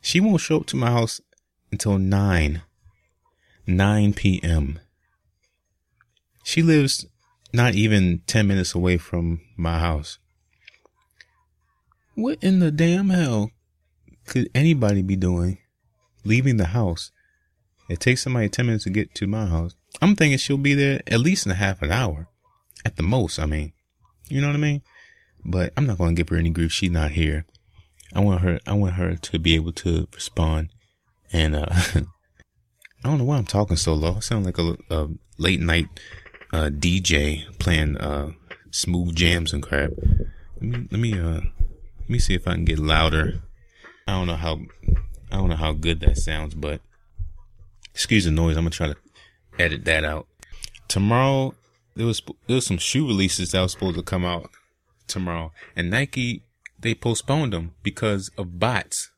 She 0.00 0.20
won't 0.20 0.40
show 0.40 0.58
up 0.58 0.66
to 0.66 0.76
my 0.76 0.90
house 0.90 1.20
until 1.70 1.98
9 1.98 2.62
9 3.66 4.12
p.m. 4.14 4.80
She 6.42 6.62
lives 6.62 7.06
not 7.52 7.74
even 7.74 8.22
10 8.26 8.46
minutes 8.46 8.74
away 8.74 8.96
from 8.96 9.40
my 9.56 9.78
house. 9.78 10.18
What 12.14 12.42
in 12.42 12.58
the 12.58 12.70
damn 12.70 13.10
hell 13.10 13.50
could 14.26 14.50
anybody 14.54 15.02
be 15.02 15.16
doing 15.16 15.58
leaving 16.24 16.56
the 16.56 16.66
house? 16.66 17.12
It 17.88 18.00
takes 18.00 18.22
somebody 18.22 18.48
10 18.48 18.66
minutes 18.66 18.84
to 18.84 18.90
get 18.90 19.14
to 19.16 19.26
my 19.26 19.46
house. 19.46 19.74
I'm 20.00 20.16
thinking 20.16 20.38
she'll 20.38 20.56
be 20.56 20.74
there 20.74 21.00
at 21.06 21.20
least 21.20 21.46
in 21.46 21.52
a 21.52 21.56
half 21.56 21.82
an 21.82 21.90
hour. 21.90 22.28
At 22.84 22.96
the 22.96 23.02
most, 23.02 23.38
I 23.38 23.46
mean. 23.46 23.72
You 24.28 24.40
know 24.40 24.46
what 24.46 24.56
I 24.56 24.60
mean? 24.60 24.82
But 25.44 25.72
I'm 25.76 25.86
not 25.86 25.98
going 25.98 26.14
to 26.14 26.20
give 26.20 26.28
her 26.30 26.36
any 26.36 26.50
grief. 26.50 26.72
She's 26.72 26.90
not 26.90 27.12
here. 27.12 27.46
I 28.14 28.20
want 28.20 28.40
her, 28.40 28.58
I 28.66 28.74
want 28.74 28.94
her 28.94 29.16
to 29.16 29.38
be 29.38 29.54
able 29.54 29.72
to 29.72 30.08
respond. 30.14 30.70
And, 31.32 31.54
uh, 31.54 31.66
I 33.02 33.08
don't 33.08 33.18
know 33.18 33.24
why 33.24 33.38
I'm 33.38 33.46
talking 33.46 33.76
so 33.76 33.94
low. 33.94 34.16
I 34.16 34.20
sound 34.20 34.44
like 34.44 34.58
a, 34.58 34.76
a 34.90 35.08
late 35.38 35.60
night, 35.60 35.86
uh, 36.52 36.68
DJ 36.70 37.46
playing, 37.58 37.96
uh, 37.96 38.32
smooth 38.70 39.14
jams 39.14 39.52
and 39.52 39.62
crap. 39.62 39.90
Let 40.60 40.62
me, 40.62 40.88
let 40.90 41.00
me, 41.00 41.18
uh, 41.18 41.40
let 42.00 42.10
me 42.10 42.18
see 42.18 42.34
if 42.34 42.46
I 42.46 42.54
can 42.54 42.64
get 42.64 42.78
louder. 42.78 43.42
I 44.06 44.12
don't 44.12 44.26
know 44.26 44.36
how, 44.36 44.60
I 45.30 45.36
don't 45.36 45.48
know 45.48 45.56
how 45.56 45.72
good 45.72 46.00
that 46.00 46.18
sounds, 46.18 46.54
but 46.54 46.80
excuse 47.94 48.24
the 48.24 48.30
noise. 48.30 48.56
I'm 48.56 48.64
to 48.64 48.70
try 48.70 48.88
to 48.88 48.96
edit 49.58 49.84
that 49.84 50.04
out. 50.04 50.26
Tomorrow, 50.88 51.54
there 51.94 52.06
was, 52.06 52.20
there 52.46 52.56
was 52.56 52.66
some 52.66 52.78
shoe 52.78 53.06
releases 53.06 53.52
that 53.52 53.60
was 53.60 53.72
supposed 53.72 53.96
to 53.96 54.02
come 54.02 54.24
out 54.24 54.50
tomorrow. 55.06 55.52
And 55.76 55.90
Nike, 55.90 56.42
they 56.80 56.94
postponed 56.94 57.52
them 57.52 57.74
because 57.82 58.30
of 58.36 58.58
bots. 58.58 59.10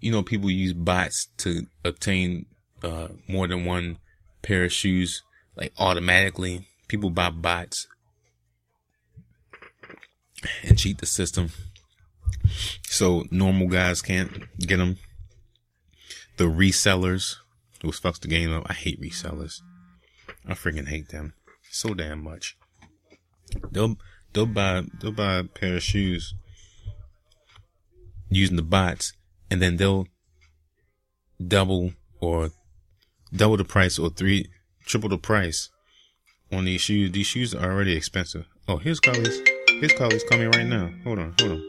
You 0.00 0.12
know, 0.12 0.22
people 0.22 0.50
use 0.50 0.72
bots 0.72 1.28
to 1.38 1.66
obtain 1.84 2.46
uh, 2.82 3.08
more 3.26 3.48
than 3.48 3.64
one 3.64 3.98
pair 4.42 4.64
of 4.64 4.72
shoes, 4.72 5.22
like 5.56 5.72
automatically. 5.78 6.68
People 6.86 7.10
buy 7.10 7.30
bots 7.30 7.86
and 10.62 10.78
cheat 10.78 10.98
the 10.98 11.06
system. 11.06 11.50
So 12.84 13.24
normal 13.30 13.68
guys 13.68 14.00
can't 14.00 14.30
get 14.58 14.78
them. 14.78 14.98
The 16.36 16.44
resellers, 16.44 17.36
which 17.82 18.00
fucks 18.00 18.20
the 18.20 18.28
game 18.28 18.52
up. 18.52 18.64
I 18.66 18.72
hate 18.72 19.00
resellers. 19.00 19.60
I 20.46 20.54
freaking 20.54 20.88
hate 20.88 21.08
them 21.08 21.34
so 21.70 21.94
damn 21.94 22.22
much. 22.22 22.56
They'll 23.72 23.96
they'll 24.32 24.46
buy 24.46 24.84
they'll 25.00 25.12
buy 25.12 25.36
a 25.36 25.44
pair 25.44 25.76
of 25.76 25.82
shoes 25.82 26.34
using 28.30 28.56
the 28.56 28.62
bots, 28.62 29.12
and 29.50 29.62
then 29.62 29.76
they'll 29.76 30.06
double 31.44 31.92
or 32.20 32.50
double 33.32 33.56
the 33.56 33.64
price 33.64 33.98
or 33.98 34.10
three 34.10 34.50
triple 34.84 35.08
the 35.08 35.18
price 35.18 35.70
on 36.52 36.64
these 36.64 36.80
shoes. 36.80 37.12
These 37.12 37.26
shoes 37.26 37.54
are 37.54 37.70
already 37.70 37.96
expensive. 37.96 38.46
Oh, 38.66 38.76
here's 38.76 39.00
Carly's. 39.00 39.40
Here's 39.80 39.92
Carly's 39.92 40.24
coming 40.24 40.50
right 40.50 40.66
now. 40.66 40.90
Hold 41.04 41.18
on, 41.18 41.34
hold 41.38 41.52
on. 41.52 41.64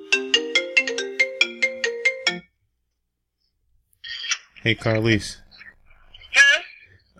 Hey, 4.61 4.75
Carly's. 4.75 5.37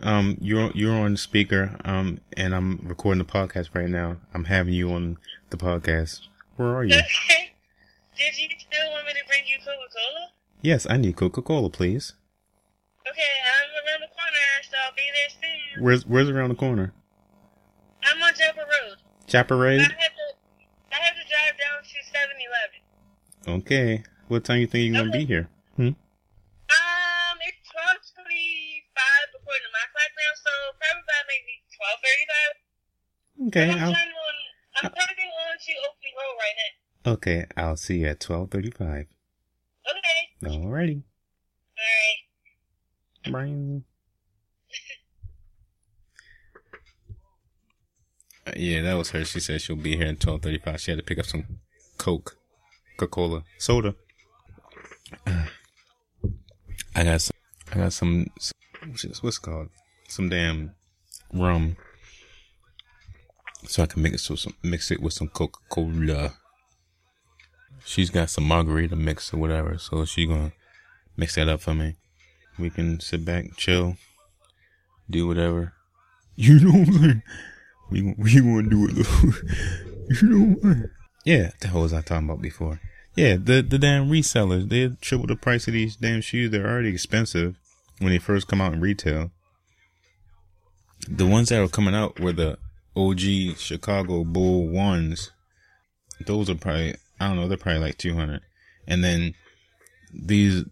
Um, 0.02 0.38
you're 0.40 0.72
you're 0.72 0.96
on 0.96 1.18
speaker. 1.18 1.78
Um, 1.84 2.20
and 2.38 2.56
I'm 2.56 2.80
recording 2.84 3.20
the 3.20 3.32
podcast 3.32 3.70
right 3.74 3.90
now. 3.90 4.18
I'm 4.34 4.46
having 4.46 4.74
you 4.74 4.92
on 4.92 5.18
the 5.50 5.58
podcast. 5.58 6.28
Where 6.56 6.76
are 6.76 6.84
you? 6.84 6.96
Okay. 6.96 7.54
Did 8.18 8.38
you 8.38 8.50
still 8.58 8.92
want 8.92 9.06
me 9.08 9.14
to 9.14 9.28
bring 9.28 9.44
you 9.48 9.58
Coca 9.60 9.72
Cola? 9.72 10.30
Yes, 10.62 10.86
I 10.90 10.98
need 10.98 11.16
Coca 11.16 11.42
Cola, 11.42 11.70
please. 11.70 12.14
Okay, 13.10 13.22
I'm 13.46 13.70
around 13.88 14.02
the 14.02 14.14
corner, 14.14 14.48
so 14.70 14.76
I'll 14.86 14.96
be 14.96 15.04
there 15.16 15.30
soon. 15.30 15.84
Where's 15.84 16.06
Where's 16.06 16.30
around 16.30 16.50
the 16.50 16.56
corner? 16.56 16.94
I'm 18.04 18.22
on 18.22 18.34
Jumper 18.38 18.62
Road. 18.62 18.98
Chopper 19.28 19.68
I 19.68 19.74
have 19.74 19.80
to, 19.80 19.94
I 20.92 20.96
have 20.96 21.16
to 21.16 21.26
drive 21.30 21.56
down 21.58 21.84
to 21.84 21.98
7-Eleven. 23.48 23.60
Okay. 23.62 24.04
What 24.28 24.44
time 24.44 24.60
you 24.60 24.68
think 24.68 24.92
you're 24.92 25.04
gonna 25.04 25.18
be 25.18 25.26
here? 25.26 25.50
Hmm. 25.76 25.90
Okay. 33.48 33.70
I'm 33.70 33.80
I'll, 33.80 33.94
turning 33.94 33.94
on. 33.94 34.36
I'm 34.76 34.92
turning 34.92 35.32
on 35.32 35.58
to 35.58 35.72
Oakley 35.88 36.12
Road 36.18 36.36
right 36.40 36.56
now. 37.06 37.12
okay. 37.14 37.46
I'll 37.56 37.78
see 37.78 38.00
you 38.00 38.08
at 38.08 38.20
twelve 38.20 38.52
thirty-five. 38.52 39.06
Okay. 39.90 40.56
Alrighty. 40.56 41.04
All 41.76 41.86
right. 41.86 43.32
Brian. 43.32 43.84
Uh, 48.48 48.52
yeah, 48.56 48.82
that 48.82 48.96
was 48.96 49.12
her. 49.12 49.24
She 49.26 49.40
said 49.40 49.62
she'll 49.62 49.76
be 49.76 49.96
here 49.96 50.08
at 50.08 50.20
twelve 50.20 50.42
thirty-five. 50.42 50.82
She 50.82 50.92
had 50.92 50.98
to 50.98 51.04
pick 51.04 51.20
up 51.20 51.26
some 51.26 51.46
Coke, 51.98 52.38
Coca-Cola, 52.98 53.44
soda. 53.58 53.96
I 56.96 57.04
got 57.04 57.22
some. 57.22 57.36
I 57.72 57.78
got 57.78 57.94
some. 57.94 58.28
What's 59.22 59.38
it 59.38 59.42
called? 59.42 59.70
Some 60.08 60.30
damn 60.30 60.72
rum. 61.34 61.78
So 63.66 63.84
I 63.84 63.86
can 63.86 64.02
mix 64.02 64.26
it 64.26 64.30
with 64.32 64.40
some, 64.40 64.56
mix 64.64 64.92
it 64.92 65.02
with 65.02 65.14
some 65.14 65.28
Coca-Cola. 65.28 66.34
She's 67.86 68.10
got 68.10 68.30
some 68.30 68.46
margarita 68.46 68.96
mix 68.96 69.34
or 69.34 69.38
whatever, 69.38 69.78
so 69.78 70.06
she 70.06 70.26
gonna 70.26 70.52
mix 71.18 71.36
that 71.36 71.50
up 71.50 71.62
for 71.62 71.74
me. 71.74 71.96
We 72.58 72.70
can 72.70 73.00
sit 73.00 73.26
back, 73.26 73.56
chill, 73.58 73.98
do 75.10 75.28
whatever. 75.28 75.74
You 76.42 76.58
know 76.62 76.72
what 76.72 76.88
I'm 76.88 76.94
saying? 76.94 77.24
We 77.92 78.16
we 78.18 78.40
want 78.40 78.70
to 78.70 78.70
do 78.70 78.88
it 78.88 78.94
though. 78.96 80.22
you 80.22 80.30
know 80.30 80.56
what? 80.62 80.90
Yeah, 81.26 81.52
the 81.60 81.68
hell 81.68 81.82
was 81.82 81.92
I 81.92 82.00
talking 82.00 82.30
about 82.30 82.42
before? 82.42 82.80
Yeah, 83.16 83.36
the 83.36 83.62
the 83.62 83.78
damn 83.78 84.10
resellers 84.10 84.70
they 84.70 84.88
triple 85.02 85.28
the 85.28 85.36
price 85.36 85.68
of 85.68 85.74
these 85.74 85.98
damn 85.98 86.22
shoes. 86.22 86.52
They're 86.52 86.66
already 86.66 86.94
expensive 86.94 87.58
when 88.00 88.12
they 88.12 88.20
first 88.20 88.48
come 88.48 88.62
out 88.62 88.72
in 88.72 88.80
retail. 88.80 89.32
The 91.10 91.26
ones 91.26 91.50
that 91.50 91.62
are 91.62 91.68
coming 91.68 91.94
out 91.94 92.22
were 92.22 92.32
the 92.32 92.58
OG 92.96 93.58
Chicago 93.58 94.24
Bull 94.24 94.68
ones. 94.68 95.32
Those 96.26 96.50
are 96.50 96.56
probably 96.56 96.96
I 97.20 97.28
don't 97.28 97.38
know. 97.38 97.48
They're 97.48 97.58
probably 97.58 97.82
like 97.82 97.98
two 97.98 98.16
hundred, 98.16 98.42
and 98.88 99.04
then 99.04 99.34
these 100.14 100.66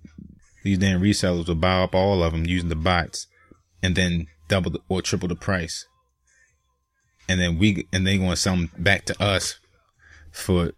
these 0.63 0.77
damn 0.77 1.01
resellers 1.01 1.47
will 1.47 1.55
buy 1.55 1.83
up 1.83 1.95
all 1.95 2.23
of 2.23 2.33
them 2.33 2.45
using 2.45 2.69
the 2.69 2.75
bots, 2.75 3.27
and 3.81 3.95
then 3.95 4.27
double 4.47 4.71
the, 4.71 4.79
or 4.89 5.01
triple 5.01 5.27
the 5.27 5.35
price. 5.35 5.85
And 7.29 7.39
then 7.39 7.57
we 7.57 7.87
and 7.91 8.05
they 8.05 8.17
gonna 8.17 8.35
sell 8.35 8.55
them 8.55 8.71
back 8.77 9.05
to 9.05 9.21
us 9.21 9.59
for, 10.31 10.71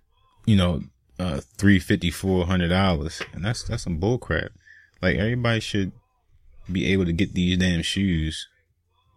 you 0.46 0.56
know, 0.56 0.82
uh, 1.20 1.42
three 1.58 1.80
fifty, 1.80 2.12
four 2.12 2.46
hundred 2.46 2.70
dollars, 2.70 3.22
and 3.34 3.44
that's 3.44 3.64
that's 3.64 3.84
some 3.84 3.98
bull 3.98 4.18
crap. 4.18 4.52
Like 5.02 5.18
everybody 5.18 5.60
should 5.60 5.92
be 6.72 6.92
able 6.92 7.06
to 7.06 7.14
get 7.14 7.34
these 7.34 7.58
damn 7.58 7.82
shoes. 7.82 8.48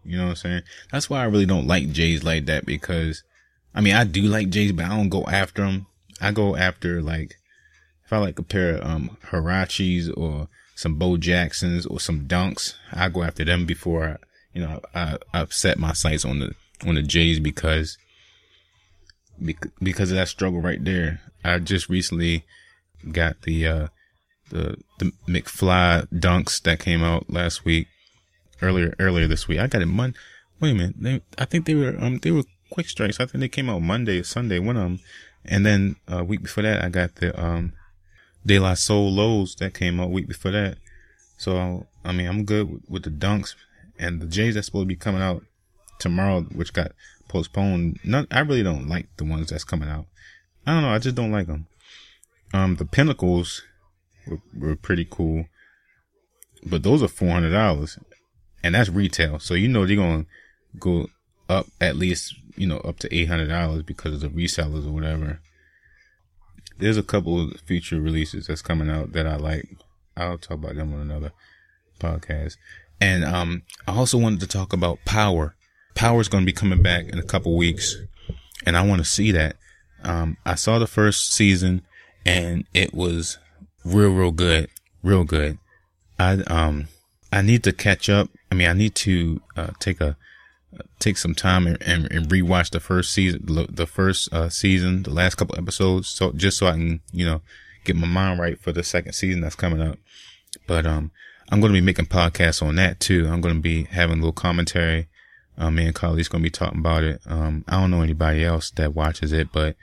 You 0.05 0.17
know 0.17 0.23
what 0.23 0.29
I'm 0.31 0.35
saying? 0.35 0.61
That's 0.91 1.09
why 1.09 1.21
I 1.21 1.25
really 1.25 1.45
don't 1.45 1.67
like 1.67 1.91
Jays 1.91 2.23
like 2.23 2.45
that 2.45 2.65
because, 2.65 3.23
I 3.73 3.81
mean, 3.81 3.95
I 3.95 4.03
do 4.03 4.23
like 4.23 4.49
Jays, 4.49 4.71
but 4.71 4.85
I 4.85 4.89
don't 4.89 5.09
go 5.09 5.25
after 5.25 5.63
them. 5.63 5.87
I 6.21 6.31
go 6.31 6.55
after 6.55 7.01
like, 7.01 7.35
if 8.05 8.11
I 8.11 8.17
like 8.17 8.37
a 8.37 8.43
pair 8.43 8.75
of 8.75 8.85
um 8.85 9.17
or 10.15 10.47
some 10.75 10.95
Bo 10.95 11.17
Jacksons 11.17 11.85
or 11.85 11.99
some 11.99 12.27
Dunks, 12.27 12.73
I 12.91 13.09
go 13.09 13.23
after 13.23 13.45
them 13.45 13.65
before 13.65 14.03
I, 14.05 14.17
you 14.53 14.61
know, 14.61 14.81
I, 14.93 15.17
I've 15.33 15.53
set 15.53 15.79
my 15.79 15.93
sights 15.93 16.25
on 16.25 16.39
the, 16.39 16.53
on 16.85 16.95
the 16.95 17.01
Jays 17.01 17.39
because, 17.39 17.97
because 19.81 20.11
of 20.11 20.17
that 20.17 20.27
struggle 20.27 20.61
right 20.61 20.83
there. 20.83 21.21
I 21.43 21.59
just 21.59 21.89
recently 21.89 22.45
got 23.11 23.41
the, 23.43 23.67
uh, 23.67 23.87
the, 24.49 24.77
the 24.99 25.11
McFly 25.27 26.07
dunks 26.13 26.61
that 26.63 26.79
came 26.79 27.03
out 27.03 27.29
last 27.29 27.65
week, 27.65 27.87
earlier, 28.63 28.95
earlier 28.99 29.27
this 29.27 29.47
week. 29.47 29.59
I 29.59 29.67
got 29.67 29.81
it 29.81 29.87
Monday. 29.87 30.17
Wait 30.59 30.71
a 30.71 30.73
minute. 30.73 30.95
They, 30.97 31.21
I 31.37 31.45
think 31.45 31.65
they 31.65 31.75
were, 31.75 31.95
um, 31.99 32.19
they 32.19 32.31
were 32.31 32.43
quick 32.69 32.87
strikes. 32.89 33.19
I 33.19 33.25
think 33.25 33.41
they 33.41 33.49
came 33.49 33.69
out 33.69 33.81
Monday 33.81 34.19
or 34.19 34.23
Sunday, 34.23 34.59
one 34.59 34.77
of 34.77 34.83
them. 34.83 34.99
And 35.45 35.65
then 35.65 35.97
a 36.07 36.19
uh, 36.19 36.23
week 36.23 36.41
before 36.41 36.63
that, 36.63 36.83
I 36.83 36.89
got 36.89 37.15
the, 37.15 37.39
um, 37.39 37.73
De 38.45 38.59
La 38.59 38.73
Soul 38.73 39.11
Lows 39.11 39.55
that 39.55 39.73
came 39.73 39.99
out 39.99 40.09
week 40.09 40.27
before 40.27 40.51
that. 40.51 40.77
So, 41.37 41.85
I 42.05 42.13
mean, 42.13 42.27
I'm 42.27 42.45
good 42.45 42.71
with, 42.71 42.83
with 42.89 43.03
the 43.03 43.09
dunks 43.09 43.55
and 43.99 44.21
the 44.21 44.25
Jays 44.25 44.55
that's 44.55 44.67
supposed 44.67 44.83
to 44.83 44.87
be 44.87 44.95
coming 44.95 45.21
out 45.21 45.43
tomorrow, 45.99 46.41
which 46.41 46.73
got 46.73 46.91
postponed. 47.27 47.99
Not, 48.03 48.27
I 48.31 48.39
really 48.39 48.63
don't 48.63 48.87
like 48.87 49.07
the 49.17 49.25
ones 49.25 49.49
that's 49.49 49.63
coming 49.63 49.89
out. 49.89 50.05
I 50.65 50.73
don't 50.73 50.83
know. 50.83 50.93
I 50.93 50.99
just 50.99 51.15
don't 51.15 51.31
like 51.31 51.47
them. 51.47 51.67
Um, 52.53 52.75
the 52.75 52.85
Pinnacles 52.85 53.63
were, 54.27 54.39
were 54.57 54.75
pretty 54.75 55.07
cool, 55.09 55.47
but 56.65 56.83
those 56.83 57.01
are 57.01 57.07
four 57.07 57.29
hundred 57.29 57.51
dollars, 57.51 57.97
and 58.63 58.75
that's 58.75 58.89
retail. 58.89 59.39
So 59.39 59.53
you 59.53 59.67
know 59.67 59.85
they're 59.85 59.95
gonna 59.95 60.25
go 60.79 61.07
up 61.49 61.67
at 61.81 61.95
least 61.95 62.35
you 62.55 62.67
know 62.67 62.77
up 62.79 62.99
to 62.99 63.15
eight 63.15 63.27
hundred 63.27 63.49
dollars 63.49 63.83
because 63.83 64.13
of 64.13 64.21
the 64.21 64.29
resellers 64.29 64.87
or 64.87 64.91
whatever. 64.91 65.39
There's 66.77 66.97
a 66.97 67.03
couple 67.03 67.39
of 67.39 67.59
future 67.61 68.01
releases 68.01 68.47
that's 68.47 68.61
coming 68.61 68.89
out 68.89 69.11
that 69.13 69.27
I 69.27 69.35
like. 69.35 69.67
I'll 70.17 70.37
talk 70.37 70.57
about 70.57 70.75
them 70.75 70.93
on 70.93 71.01
another 71.01 71.31
podcast. 71.99 72.57
And 72.99 73.23
um, 73.23 73.63
I 73.87 73.95
also 73.95 74.17
wanted 74.17 74.39
to 74.41 74.47
talk 74.47 74.73
about 74.73 74.99
Power. 75.05 75.55
Power 75.95 76.21
is 76.21 76.29
going 76.29 76.43
to 76.43 76.45
be 76.45 76.53
coming 76.53 76.81
back 76.81 77.07
in 77.07 77.19
a 77.19 77.23
couple 77.23 77.55
weeks, 77.55 77.95
and 78.65 78.75
I 78.75 78.81
want 78.85 78.99
to 78.99 79.05
see 79.05 79.31
that. 79.31 79.57
Um, 80.03 80.37
I 80.45 80.55
saw 80.55 80.79
the 80.79 80.87
first 80.87 81.33
season, 81.33 81.83
and 82.25 82.65
it 82.73 82.93
was 82.93 83.37
real, 83.85 84.09
real 84.09 84.31
good, 84.31 84.69
real 85.03 85.23
good. 85.23 85.59
I 86.17 86.33
um, 86.47 86.87
I 87.33 87.41
need 87.41 87.63
to 87.63 87.73
catch 87.73 88.09
up. 88.09 88.29
I 88.51 88.55
mean, 88.55 88.67
I 88.67 88.73
need 88.73 88.93
to 88.95 89.41
uh, 89.57 89.71
take 89.79 89.99
a 89.99 90.15
take 90.99 91.17
some 91.17 91.33
time 91.33 91.65
and, 91.65 91.81
and, 91.81 92.11
and 92.11 92.29
rewatch 92.29 92.69
the 92.69 92.79
first 92.79 93.11
season, 93.11 93.67
the 93.71 93.87
first 93.87 94.31
uh, 94.31 94.49
season, 94.49 95.01
the 95.01 95.09
last 95.09 95.35
couple 95.35 95.57
episodes, 95.57 96.07
so 96.07 96.31
just 96.31 96.57
so 96.59 96.67
I 96.67 96.73
can, 96.73 97.01
you 97.11 97.25
know, 97.25 97.41
get 97.85 97.95
my 97.95 98.07
mind 98.07 98.39
right 98.39 98.59
for 98.59 98.71
the 98.71 98.83
second 98.83 99.13
season 99.13 99.41
that's 99.41 99.55
coming 99.55 99.81
up. 99.81 99.97
But 100.67 100.85
um, 100.85 101.11
I'm 101.49 101.59
going 101.59 101.73
to 101.73 101.77
be 101.77 101.85
making 101.85 102.05
podcasts 102.05 102.61
on 102.61 102.75
that 102.75 102.99
too. 102.99 103.27
I'm 103.27 103.41
going 103.41 103.55
to 103.55 103.61
be 103.61 103.85
having 103.85 104.17
a 104.17 104.21
little 104.21 104.31
commentary. 104.31 105.07
Um, 105.57 105.75
me 105.75 105.85
and 105.85 105.95
Carly's 105.95 106.27
going 106.27 106.43
to 106.43 106.47
be 106.47 106.51
talking 106.51 106.79
about 106.79 107.03
it. 107.03 107.19
Um, 107.25 107.65
I 107.67 107.79
don't 107.79 107.89
know 107.89 108.01
anybody 108.01 108.43
else 108.43 108.69
that 108.71 108.93
watches 108.93 109.31
it, 109.31 109.51
but 109.51 109.75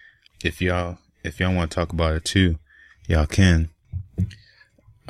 if 0.44 0.62
y'all, 0.62 0.98
if 1.24 1.40
y'all 1.40 1.54
want 1.54 1.72
to 1.72 1.74
talk 1.74 1.92
about 1.92 2.14
it 2.14 2.24
too, 2.24 2.58
y'all 3.08 3.26
can. 3.26 3.70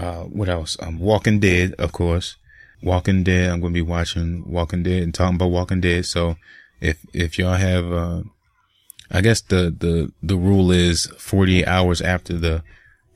Uh, 0.01 0.23
what 0.23 0.49
else? 0.49 0.79
Um, 0.81 0.99
Walking 0.99 1.41
Dead, 1.41 1.75
of 1.79 1.93
course. 1.93 2.37
Walking 2.83 3.23
Dead. 3.23 3.51
I'm 3.51 3.61
going 3.61 3.75
to 3.75 3.79
be 3.79 3.83
watching 3.83 4.51
Walking 4.51 4.83
Dead 4.83 5.03
and 5.03 5.15
talking 5.15 5.35
about 5.35 5.51
Walking 5.51 5.83
Dead. 5.83 6.07
So 6.07 6.37
if, 6.81 7.05
if 7.13 7.39
y'all 7.39 7.53
have, 7.53 7.93
uh, 7.93 8.23
I 9.11 9.21
guess 9.21 9.43
the, 9.43 9.75
the, 9.79 10.11
the 10.23 10.37
rule 10.37 10.71
is 10.71 11.05
48 11.19 11.67
hours 11.67 12.01
after 12.01 12.39
the, 12.39 12.63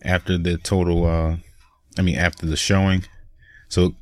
after 0.03 0.37
the 0.37 0.59
total, 0.59 1.07
uh, 1.07 1.37
I 1.97 2.03
mean, 2.03 2.17
after 2.17 2.45
the 2.45 2.57
showing. 2.57 3.07
So 3.71 3.95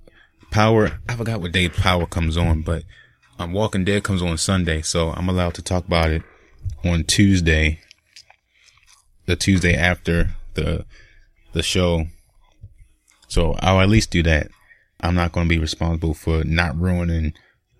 Power, 0.50 0.98
I 1.08 1.14
forgot 1.14 1.40
what 1.40 1.52
day 1.52 1.68
Power 1.68 2.06
comes 2.06 2.36
on, 2.36 2.62
but, 2.62 2.82
um, 3.38 3.52
Walking 3.52 3.84
Dead 3.84 4.02
comes 4.02 4.22
on 4.22 4.36
Sunday. 4.38 4.82
So 4.82 5.10
I'm 5.10 5.28
allowed 5.28 5.54
to 5.54 5.62
talk 5.62 5.86
about 5.86 6.10
it 6.10 6.22
on 6.84 7.04
Tuesday, 7.04 7.78
the 9.26 9.36
Tuesday 9.36 9.76
after 9.76 10.30
the, 10.54 10.84
the 11.52 11.62
show. 11.62 12.06
So 13.32 13.56
I'll 13.60 13.80
at 13.80 13.88
least 13.88 14.10
do 14.10 14.22
that. 14.24 14.48
I'm 15.00 15.14
not 15.14 15.32
going 15.32 15.48
to 15.48 15.54
be 15.54 15.58
responsible 15.58 16.12
for 16.12 16.44
not 16.44 16.78
ruining 16.78 17.32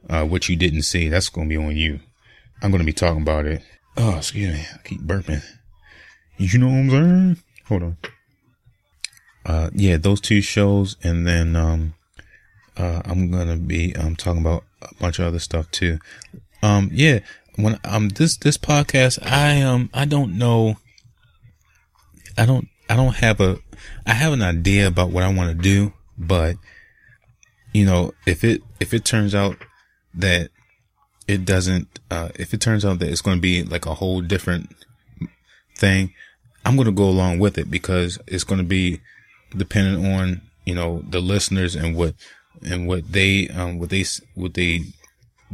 uh, 0.09 0.25
what 0.25 0.49
you 0.49 0.57
didn't 0.57 0.81
see. 0.81 1.09
That's 1.09 1.29
going 1.29 1.47
to 1.47 1.55
be 1.55 1.63
on 1.63 1.77
you. 1.77 2.01
I'm 2.63 2.71
going 2.71 2.79
to 2.79 2.87
be 2.87 2.95
talking 2.95 3.21
about 3.21 3.45
it. 3.45 3.61
Oh, 3.99 4.17
excuse 4.17 4.55
me. 4.55 4.65
I 4.73 4.79
keep 4.83 5.03
burping. 5.03 5.45
You 6.39 6.59
know 6.59 6.69
what 6.69 6.73
I'm 6.73 6.91
saying? 6.91 7.37
Hold 7.67 7.83
on. 7.83 7.97
Uh, 9.45 9.69
yeah, 9.75 9.99
those 9.99 10.23
two 10.23 10.41
shows, 10.41 10.97
and 11.03 11.27
then 11.27 11.55
um, 11.55 11.93
uh, 12.79 13.03
I'm 13.05 13.31
gonna 13.31 13.57
be 13.57 13.95
um 13.97 14.17
talking 14.17 14.41
about 14.41 14.65
a 14.81 14.95
bunch 15.01 15.19
of 15.19 15.27
other 15.27 15.41
stuff 15.41 15.71
too. 15.71 15.99
Um, 16.63 16.89
yeah, 16.93 17.19
when 17.57 17.79
um 17.85 18.09
this 18.09 18.37
this 18.37 18.57
podcast, 18.57 19.19
I 19.27 19.61
um 19.61 19.91
I 19.93 20.05
don't 20.05 20.39
know. 20.39 20.77
I 22.39 22.47
don't 22.47 22.69
I 22.93 22.97
don't 22.97 23.17
have 23.17 23.41
a 23.41 23.59
I 24.05 24.13
have 24.13 24.35
an 24.35 24.43
idea 24.43 24.87
about 24.87 25.09
what 25.09 25.23
I 25.23 25.33
want 25.33 25.49
to 25.49 25.55
do, 25.55 25.95
but 26.19 26.57
you 27.73 27.87
know, 27.87 28.13
if 28.27 28.45
it, 28.45 28.61
if 28.81 28.93
it 28.93 29.03
turns 29.03 29.35
out 29.35 29.57
that 30.15 30.51
it 31.27 31.47
doesn't, 31.47 32.01
uh, 32.11 32.29
if 32.35 32.53
it 32.53 32.61
turns 32.61 32.85
out 32.85 32.99
that 32.99 33.09
it's 33.09 33.23
going 33.23 33.39
to 33.39 33.41
be 33.41 33.63
like 33.63 33.87
a 33.87 33.95
whole 33.95 34.21
different 34.21 34.75
thing, 35.75 36.13
I'm 36.67 36.77
going 36.77 36.85
to 36.85 36.93
go 36.93 37.09
along 37.09 37.39
with 37.39 37.57
it 37.57 37.71
because 37.71 38.19
it's 38.27 38.45
going 38.45 38.61
to 38.61 38.67
be 38.67 39.01
dependent 39.57 40.07
on, 40.07 40.43
you 40.67 40.75
know, 40.75 41.03
the 41.09 41.21
listeners 41.21 41.75
and 41.75 41.97
what, 41.97 42.15
and 42.63 42.87
what 42.87 43.11
they, 43.11 43.49
um, 43.49 43.79
what 43.79 43.89
they, 43.89 44.05
what 44.35 44.53
they 44.53 44.83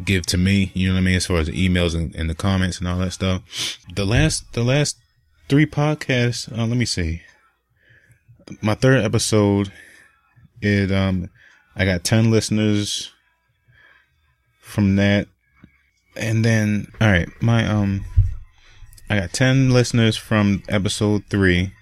give 0.05 0.27
to 0.27 0.38
me, 0.38 0.72
you 0.74 0.88
know 0.88 0.94
what 0.94 1.03
I 1.03 1.05
mean? 1.05 1.14
As 1.14 1.27
far 1.27 1.37
as 1.37 1.46
the 1.46 1.68
emails 1.68 1.94
and, 1.94 2.12
and 2.16 2.29
the 2.29 2.35
comments 2.35 2.81
and 2.81 2.88
all 2.88 2.98
that 2.98 3.12
stuff. 3.12 3.79
The 3.94 4.05
last, 4.05 4.53
the 4.55 4.64
last 4.64 4.96
three 5.48 5.66
podcasts, 5.66 6.50
uh, 6.52 6.66
let 6.66 6.76
me 6.76 6.84
see. 6.84 7.22
My 8.61 8.74
third 8.74 9.02
episode, 9.02 9.72
it, 10.61 10.92
um, 10.92 11.30
I 11.74 11.84
got 11.84 12.04
10 12.04 12.30
listeners 12.30 13.12
from 14.61 14.96
that. 14.96 15.28
And 16.16 16.44
then, 16.44 16.92
all 17.00 17.08
right, 17.11 17.28
my, 17.40 17.66
um, 17.66 18.04
I 19.08 19.20
got 19.20 19.32
10 19.32 19.70
listeners 19.70 20.16
from 20.16 20.62
episode 20.68 21.24
three. 21.30 21.72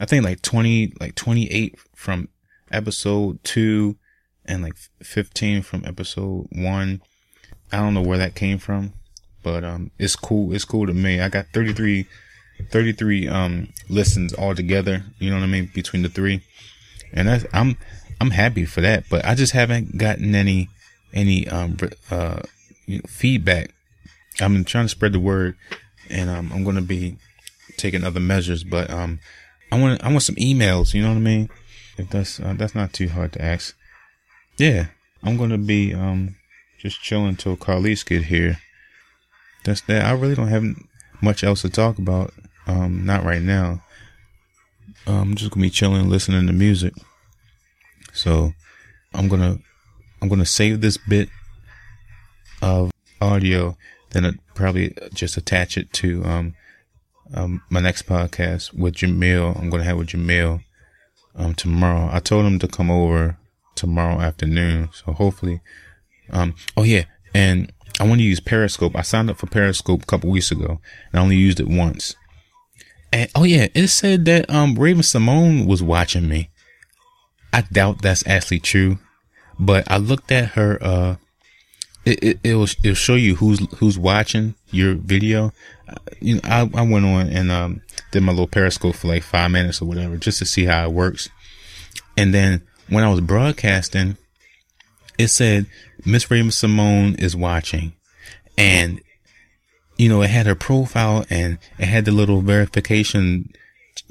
I 0.00 0.06
think 0.06 0.24
like 0.24 0.42
20, 0.42 0.94
like 1.00 1.14
28 1.14 1.78
from 1.94 2.28
episode 2.72 3.42
two 3.44 3.96
and 4.44 4.62
like 4.62 4.74
15 5.02 5.62
from 5.62 5.84
episode 5.84 6.48
one. 6.50 7.02
I 7.70 7.76
don't 7.76 7.94
know 7.94 8.02
where 8.02 8.18
that 8.18 8.34
came 8.34 8.58
from, 8.58 8.94
but, 9.42 9.62
um, 9.62 9.92
it's 9.98 10.16
cool. 10.16 10.52
It's 10.52 10.64
cool 10.64 10.86
to 10.86 10.94
me. 10.94 11.20
I 11.20 11.28
got 11.28 11.46
33, 11.54 12.06
33, 12.70 13.28
um, 13.28 13.68
listens 13.88 14.32
all 14.32 14.54
together. 14.54 15.04
You 15.18 15.30
know 15.30 15.36
what 15.36 15.44
I 15.44 15.48
mean? 15.48 15.70
Between 15.74 16.02
the 16.02 16.08
three. 16.08 16.42
And 17.12 17.28
I'm, 17.52 17.76
I'm 18.20 18.30
happy 18.30 18.64
for 18.64 18.80
that, 18.80 19.04
but 19.10 19.24
I 19.24 19.34
just 19.34 19.52
haven't 19.52 19.98
gotten 19.98 20.34
any 20.34 20.68
any 21.12 21.46
um 21.48 21.76
uh 22.08 22.40
you 22.86 22.98
know, 22.98 23.04
feedback. 23.08 23.74
I'm 24.40 24.64
trying 24.64 24.84
to 24.84 24.88
spread 24.88 25.12
the 25.12 25.18
word, 25.18 25.56
and 26.08 26.30
um, 26.30 26.52
I'm 26.54 26.64
going 26.64 26.76
to 26.76 26.82
be 26.82 27.16
taking 27.76 28.04
other 28.04 28.20
measures. 28.20 28.64
But 28.64 28.90
um, 28.90 29.18
I 29.70 29.80
want 29.80 30.04
I 30.04 30.08
want 30.08 30.22
some 30.22 30.36
emails. 30.36 30.94
You 30.94 31.02
know 31.02 31.08
what 31.08 31.16
I 31.16 31.20
mean? 31.20 31.50
If 31.98 32.10
that's 32.10 32.38
uh, 32.38 32.54
that's 32.56 32.74
not 32.74 32.92
too 32.92 33.08
hard 33.08 33.32
to 33.32 33.42
ask. 33.42 33.76
Yeah, 34.56 34.86
I'm 35.22 35.36
going 35.36 35.50
to 35.50 35.58
be 35.58 35.92
um 35.92 36.36
just 36.78 37.02
chilling 37.02 37.36
till 37.36 37.56
Carlise 37.56 38.04
get 38.06 38.24
here. 38.24 38.58
That's 39.64 39.80
that. 39.82 40.04
I 40.04 40.12
really 40.12 40.34
don't 40.34 40.48
have 40.48 40.64
much 41.20 41.44
else 41.44 41.62
to 41.62 41.70
talk 41.70 41.98
about. 41.98 42.32
Um, 42.66 43.04
not 43.04 43.24
right 43.24 43.42
now. 43.42 43.82
Um, 45.06 45.30
I'm 45.30 45.34
just 45.34 45.50
gonna 45.50 45.62
be 45.64 45.70
chilling, 45.70 46.08
listening 46.08 46.46
to 46.46 46.52
music. 46.52 46.94
So 48.12 48.52
I'm 49.14 49.28
gonna 49.28 49.58
I'm 50.20 50.28
gonna 50.28 50.46
save 50.46 50.80
this 50.80 50.96
bit 50.96 51.28
of 52.60 52.92
audio, 53.20 53.76
then 54.10 54.24
I'd 54.24 54.54
probably 54.54 54.94
just 55.14 55.36
attach 55.36 55.76
it 55.76 55.92
to 55.94 56.24
um, 56.24 56.54
um, 57.34 57.62
my 57.70 57.80
next 57.80 58.06
podcast 58.06 58.74
with 58.74 58.94
Jamil. 58.94 59.58
I'm 59.58 59.70
gonna 59.70 59.84
have 59.84 59.98
with 59.98 60.08
Jamil 60.08 60.62
um, 61.34 61.54
tomorrow. 61.54 62.08
I 62.12 62.20
told 62.20 62.46
him 62.46 62.58
to 62.60 62.68
come 62.68 62.90
over 62.90 63.36
tomorrow 63.74 64.20
afternoon, 64.20 64.90
so 64.92 65.12
hopefully. 65.12 65.60
Um, 66.30 66.54
oh 66.76 66.82
yeah, 66.82 67.04
and 67.34 67.72
I 68.00 68.06
want 68.06 68.20
to 68.20 68.26
use 68.26 68.40
Periscope. 68.40 68.96
I 68.96 69.02
signed 69.02 69.30
up 69.30 69.38
for 69.38 69.46
Periscope 69.46 70.02
a 70.02 70.06
couple 70.06 70.30
weeks 70.30 70.50
ago, 70.50 70.80
and 71.10 71.20
I 71.20 71.22
only 71.22 71.36
used 71.36 71.60
it 71.60 71.68
once. 71.68 72.14
And 73.12 73.30
oh 73.34 73.44
yeah, 73.44 73.68
it 73.74 73.88
said 73.88 74.24
that 74.24 74.48
um 74.50 74.74
Raven-Symoné 74.74 75.66
was 75.66 75.82
watching 75.82 76.28
me. 76.28 76.48
I 77.52 77.60
doubt 77.60 78.00
that's 78.00 78.26
actually 78.26 78.60
true, 78.60 78.98
but 79.58 79.88
I 79.90 79.98
looked 79.98 80.32
at 80.32 80.52
her, 80.52 80.78
uh, 80.80 81.16
it, 82.06 82.24
it, 82.24 82.40
it'll, 82.42 82.66
it'll 82.82 82.94
show 82.94 83.14
you 83.14 83.36
who's, 83.36 83.60
who's 83.76 83.98
watching 83.98 84.54
your 84.70 84.94
video. 84.94 85.52
Uh, 85.86 85.96
you 86.18 86.36
know, 86.36 86.40
I, 86.44 86.60
I 86.72 86.82
went 86.82 87.04
on 87.04 87.28
and, 87.28 87.52
um, 87.52 87.82
did 88.10 88.22
my 88.22 88.32
little 88.32 88.46
periscope 88.46 88.94
for 88.94 89.08
like 89.08 89.22
five 89.22 89.50
minutes 89.50 89.82
or 89.82 89.84
whatever, 89.84 90.16
just 90.16 90.38
to 90.38 90.46
see 90.46 90.64
how 90.64 90.86
it 90.86 90.92
works. 90.92 91.28
And 92.16 92.32
then 92.32 92.62
when 92.88 93.04
I 93.04 93.10
was 93.10 93.20
broadcasting, 93.20 94.16
it 95.18 95.28
said 95.28 95.66
Miss 96.06 96.30
Raven-Symoné 96.30 97.20
is 97.20 97.36
watching, 97.36 97.92
and 98.56 99.00
you 99.96 100.08
know 100.08 100.22
it 100.22 100.30
had 100.30 100.46
her 100.46 100.54
profile 100.54 101.24
and 101.30 101.58
it 101.78 101.86
had 101.86 102.04
the 102.04 102.12
little 102.12 102.40
verification 102.40 103.52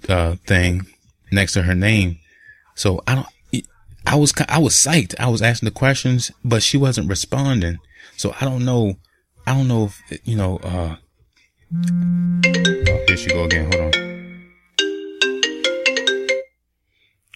uh, 0.08 0.36
thing 0.46 0.86
next 1.32 1.54
to 1.54 1.63
her 1.63 1.76
name. 1.76 2.20
So 2.76 3.02
I 3.08 3.15
don't. 3.15 3.28
I 4.06 4.15
was 4.15 4.34
I 4.50 4.58
was 4.58 4.74
psyched. 4.74 5.13
I 5.20 5.28
was 5.28 5.41
asking 5.41 5.67
the 5.67 5.72
questions, 5.76 6.32
but 6.44 6.63
she 6.63 6.78
wasn't 6.78 7.10
responding. 7.10 7.78
So 8.17 8.34
I 8.41 8.46
don't 8.46 8.65
know. 8.65 8.96
I 9.46 9.54
don't 9.54 9.67
know 9.67 9.86
if 10.10 10.22
you 10.26 10.36
know. 10.36 10.58
uh 10.63 10.96
oh, 11.76 13.04
Here 13.08 13.17
she 13.17 13.30
go 13.30 13.44
again. 13.44 13.72
Hold 13.72 13.96
on. 13.96 14.12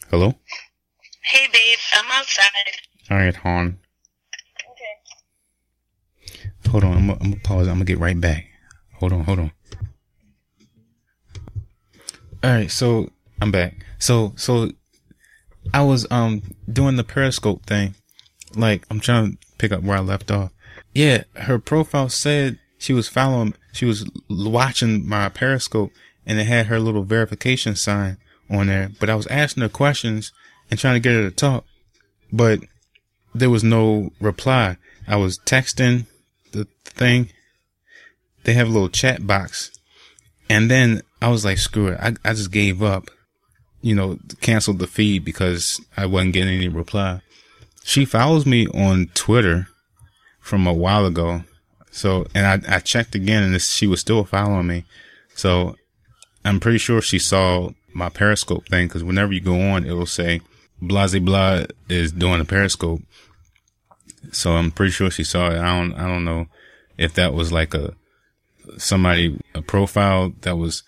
Hello. 0.10 0.34
Hey, 1.24 1.48
babe. 1.52 1.78
I'm 1.94 2.12
outside. 2.12 2.46
All 3.12 3.18
right, 3.18 3.36
hon. 3.36 3.78
Hold 6.68 6.84
on. 6.84 6.94
I'm 6.94 7.10
I'm 7.10 7.18
gonna 7.18 7.36
pause. 7.38 7.68
I'm 7.68 7.76
gonna 7.76 7.86
get 7.86 8.00
right 8.00 8.20
back. 8.20 8.48
Hold 8.96 9.14
on. 9.14 9.24
Hold 9.24 9.40
on. 9.40 9.52
All 12.44 12.52
right. 12.52 12.72
So 12.72 13.10
I'm 13.42 13.52
back. 13.52 13.86
So 14.00 14.34
so 14.36 14.72
I 15.74 15.84
was 15.84 16.06
um 16.12 16.42
doing 16.72 16.96
the 16.96 17.04
Periscope 17.04 17.66
thing. 17.66 17.96
Like 18.56 18.86
I'm 18.90 19.00
trying 19.00 19.32
to 19.34 19.38
pick 19.58 19.72
up 19.72 19.84
where 19.84 19.98
I 19.98 20.02
left 20.02 20.32
off. 20.32 20.52
Yeah, 20.94 21.24
her 21.36 21.60
profile 21.60 22.10
said 22.10 22.60
she 22.78 22.94
was 22.94 23.10
following, 23.10 23.54
she 23.74 23.86
was 23.86 24.10
watching 24.30 25.08
my 25.08 25.28
Periscope, 25.30 25.92
and 26.26 26.40
it 26.40 26.46
had 26.46 26.68
her 26.68 26.80
little 26.80 27.04
verification 27.04 27.76
sign 27.76 28.18
on 28.50 28.68
there. 28.68 28.92
But 29.00 29.10
I 29.10 29.16
was 29.16 29.28
asking 29.28 29.64
her 29.64 29.70
questions 29.70 30.32
and 30.70 30.80
trying 30.80 30.96
to 30.96 31.00
get 31.00 31.14
her 31.14 31.30
to 31.30 31.36
talk, 31.36 31.66
but 32.32 32.60
there 33.34 33.50
was 33.50 33.64
no 33.64 34.12
reply. 34.22 34.78
I 35.08 35.18
was 35.18 35.38
texting 35.40 36.06
the 36.56 36.68
thing. 36.84 37.30
They 38.44 38.54
have 38.54 38.68
a 38.68 38.72
little 38.72 38.90
chat 38.90 39.26
box, 39.26 39.72
and 40.50 40.70
then 40.70 41.02
I 41.22 41.30
was 41.30 41.46
like, 41.46 41.58
screw 41.58 41.88
it. 41.88 42.00
I 42.00 42.16
I 42.24 42.34
just 42.34 42.52
gave 42.52 42.84
up 42.84 43.10
you 43.86 43.94
know, 43.94 44.18
canceled 44.42 44.80
the 44.80 44.88
feed 44.88 45.24
because 45.24 45.80
I 45.96 46.08
wasn't 46.08 46.34
getting 46.34 46.56
any 46.56 46.70
reply. 46.70 47.22
She 47.84 48.04
follows 48.04 48.44
me 48.44 48.66
on 48.66 49.12
Twitter 49.14 49.68
from 50.40 50.66
a 50.66 50.74
while 50.74 51.06
ago. 51.06 51.44
So, 51.92 52.26
and 52.34 52.48
I, 52.66 52.78
I 52.78 52.80
checked 52.80 53.14
again 53.14 53.44
and 53.44 53.62
she 53.62 53.86
was 53.86 54.00
still 54.00 54.24
following 54.24 54.66
me. 54.66 54.86
So 55.36 55.76
I'm 56.44 56.60
pretty 56.60 56.80
sure 56.80 57.00
she 57.00 57.20
saw 57.20 57.74
my 57.94 58.10
Periscope 58.10 58.68
thing 58.68 58.88
because 58.88 59.04
whenever 59.04 59.34
you 59.34 59.40
go 59.40 59.62
on, 59.62 59.86
it 59.86 59.92
will 59.92 60.08
say 60.08 60.42
Blase 60.82 61.20
Blah 61.20 61.66
is 61.88 62.12
doing 62.12 62.42
a 62.42 62.46
Periscope. 62.46 63.04
So 64.32 64.54
I'm 64.54 64.72
pretty 64.72 64.92
sure 64.92 65.12
she 65.12 65.24
saw 65.24 65.48
it. 65.50 65.58
I 65.58 65.80
don't, 65.80 65.94
I 65.94 66.08
don't 66.08 66.26
know 66.26 66.48
if 66.98 67.14
that 67.16 67.34
was 67.34 67.52
like 67.52 67.74
a, 67.74 67.94
somebody, 68.78 69.40
a 69.54 69.62
profile 69.62 70.34
that 70.42 70.58
was 70.58 70.84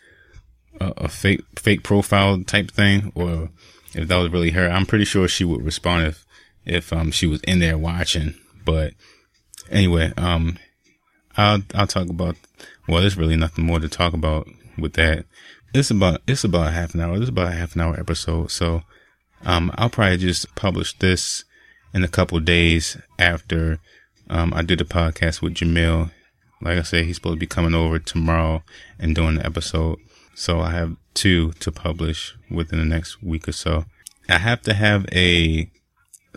a, 0.79 0.93
a 0.97 1.07
fake 1.07 1.41
fake 1.57 1.83
profile 1.83 2.43
type 2.43 2.71
thing, 2.71 3.11
or 3.15 3.49
if 3.93 4.07
that 4.07 4.17
was 4.17 4.31
really 4.31 4.51
her. 4.51 4.69
I'm 4.69 4.85
pretty 4.85 5.05
sure 5.05 5.27
she 5.27 5.43
would 5.43 5.63
respond 5.63 6.07
if 6.07 6.25
if 6.65 6.91
um 6.93 7.11
she 7.11 7.27
was 7.27 7.41
in 7.41 7.59
there 7.59 7.77
watching. 7.77 8.35
But 8.65 8.93
anyway, 9.69 10.13
um, 10.17 10.57
I'll 11.35 11.61
I'll 11.73 11.87
talk 11.87 12.09
about. 12.09 12.35
Well, 12.87 13.01
there's 13.01 13.17
really 13.17 13.35
nothing 13.35 13.65
more 13.65 13.79
to 13.79 13.89
talk 13.89 14.13
about 14.13 14.47
with 14.77 14.93
that. 14.93 15.25
It's 15.73 15.91
about 15.91 16.21
it's 16.27 16.43
about 16.43 16.67
a 16.67 16.71
half 16.71 16.93
an 16.93 17.01
hour. 17.01 17.15
Is 17.21 17.29
about 17.29 17.51
a 17.51 17.55
half 17.55 17.75
an 17.75 17.81
hour 17.81 17.99
episode. 17.99 18.51
So, 18.51 18.83
um, 19.45 19.71
I'll 19.75 19.89
probably 19.89 20.17
just 20.17 20.53
publish 20.55 20.97
this 20.97 21.43
in 21.97 22.03
a 22.03 22.07
couple 22.07 22.39
days 22.39 22.95
after 23.17 23.79
um 24.29 24.53
I 24.53 24.61
do 24.61 24.75
the 24.75 24.85
podcast 24.85 25.41
with 25.41 25.55
Jamil. 25.55 26.11
Like 26.61 26.77
I 26.77 26.83
said, 26.83 27.05
he's 27.05 27.15
supposed 27.15 27.35
to 27.35 27.39
be 27.39 27.47
coming 27.47 27.73
over 27.73 27.97
tomorrow 27.99 28.63
and 28.99 29.15
doing 29.15 29.35
the 29.35 29.45
episode. 29.45 29.97
So 30.35 30.59
I 30.59 30.71
have 30.71 30.95
two 31.15 31.51
to 31.53 31.71
publish 31.71 32.35
within 32.49 32.79
the 32.79 32.85
next 32.85 33.21
week 33.23 33.47
or 33.47 33.51
so. 33.51 33.85
I 34.29 34.37
have 34.37 34.61
to 34.63 34.73
have 34.73 35.07
a 35.11 35.69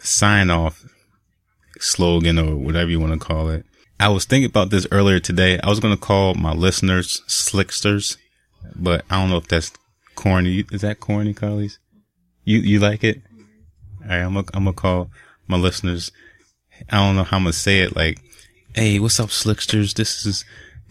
sign 0.01 0.49
off 0.49 0.85
slogan 1.79 2.39
or 2.39 2.57
whatever 2.57 2.91
you 2.91 3.01
want 3.01 3.13
to 3.13 3.27
call 3.27 3.51
it. 3.51 3.67
I 3.99 4.09
was 4.09 4.25
thinking 4.25 4.49
about 4.49 4.71
this 4.71 4.87
earlier 4.91 5.21
today. 5.21 5.61
I 5.61 5.69
was 5.69 5.81
going 5.81 5.95
to 5.95 6.01
call 6.01 6.35
my 6.35 6.53
listeners 6.53 7.23
slicksters, 7.27 8.17
but 8.75 9.05
I 9.11 9.21
don't 9.21 9.29
know 9.29 9.37
if 9.37 9.49
that's 9.49 9.73
corny. 10.15 10.65
Is 10.73 10.81
that 10.81 11.01
corny, 11.01 11.35
Carly's? 11.35 11.79
You, 12.45 12.59
you 12.59 12.79
like 12.79 13.05
it? 13.05 13.21
All 14.03 14.09
right. 14.09 14.21
I'm 14.21 14.33
going 14.33 14.47
to, 14.47 14.57
I'm 14.57 14.65
going 14.65 14.75
to 14.75 14.81
call 14.81 15.11
my 15.51 15.57
listeners. 15.57 16.13
I 16.89 16.97
don't 16.97 17.17
know 17.17 17.25
how 17.25 17.37
I'm 17.37 17.45
to 17.45 17.53
say 17.53 17.81
it. 17.81 17.97
Like, 17.97 18.19
Hey, 18.75 19.01
what's 19.01 19.19
up, 19.19 19.31
slicksters? 19.31 19.95
This 19.95 20.25
is 20.25 20.45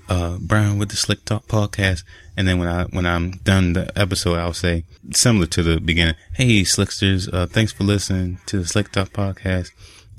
uh, 0.10 0.38
Brian 0.42 0.78
with 0.78 0.90
the 0.90 0.98
Slick 0.98 1.24
Talk 1.24 1.48
podcast. 1.48 2.04
And 2.36 2.46
then 2.46 2.60
when 2.60 2.68
I, 2.68 2.84
when 2.86 3.06
I'm 3.06 3.32
done 3.32 3.74
the 3.74 3.92
episode, 3.98 4.38
I'll 4.38 4.54
say 4.54 4.84
similar 5.12 5.46
to 5.48 5.64
the 5.64 5.80
beginning. 5.80 6.16
Hey, 6.34 6.64
Slicksters, 6.64 7.34
uh, 7.34 7.46
thanks 7.48 7.72
for 7.72 7.86
listening 7.86 8.40
to 8.48 8.60
the 8.60 8.68
Slick 8.68 8.92
Talk 8.92 9.12
podcast. 9.12 9.72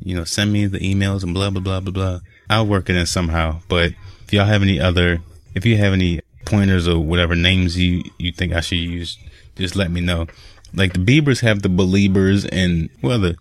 You 0.03 0.17
know, 0.17 0.25
send 0.25 0.53
me 0.53 0.65
the 0.67 0.79
emails 0.79 1.23
and 1.23 1.35
blah, 1.35 1.51
blah, 1.51 1.61
blah, 1.61 1.81
blah, 1.81 1.93
blah. 1.93 2.21
I'll 2.49 2.67
work 2.67 2.89
it 2.89 2.97
in 2.97 3.05
somehow. 3.05 3.61
But 3.69 3.93
if 4.25 4.33
y'all 4.33 4.47
have 4.47 4.63
any 4.63 4.81
other, 4.81 5.21
if 5.55 5.67
you 5.67 5.77
have 5.77 5.93
any 5.93 6.21
pointers 6.47 6.89
or 6.89 6.99
whatever 6.99 7.37
names 7.37 7.77
you, 7.79 8.03
you 8.17 8.33
think 8.33 8.55
I 8.55 8.61
should 8.61 8.79
use, 8.79 9.19
just 9.57 9.77
let 9.77 9.91
me 9.91 10.01
know. 10.01 10.27
Like 10.73 10.95
the 10.95 10.99
Biebers 10.99 11.41
have 11.41 11.61
the 11.61 11.69
Beliebers 11.69 12.49
and 12.51 12.89
well 13.03 13.17
other, 13.17 13.35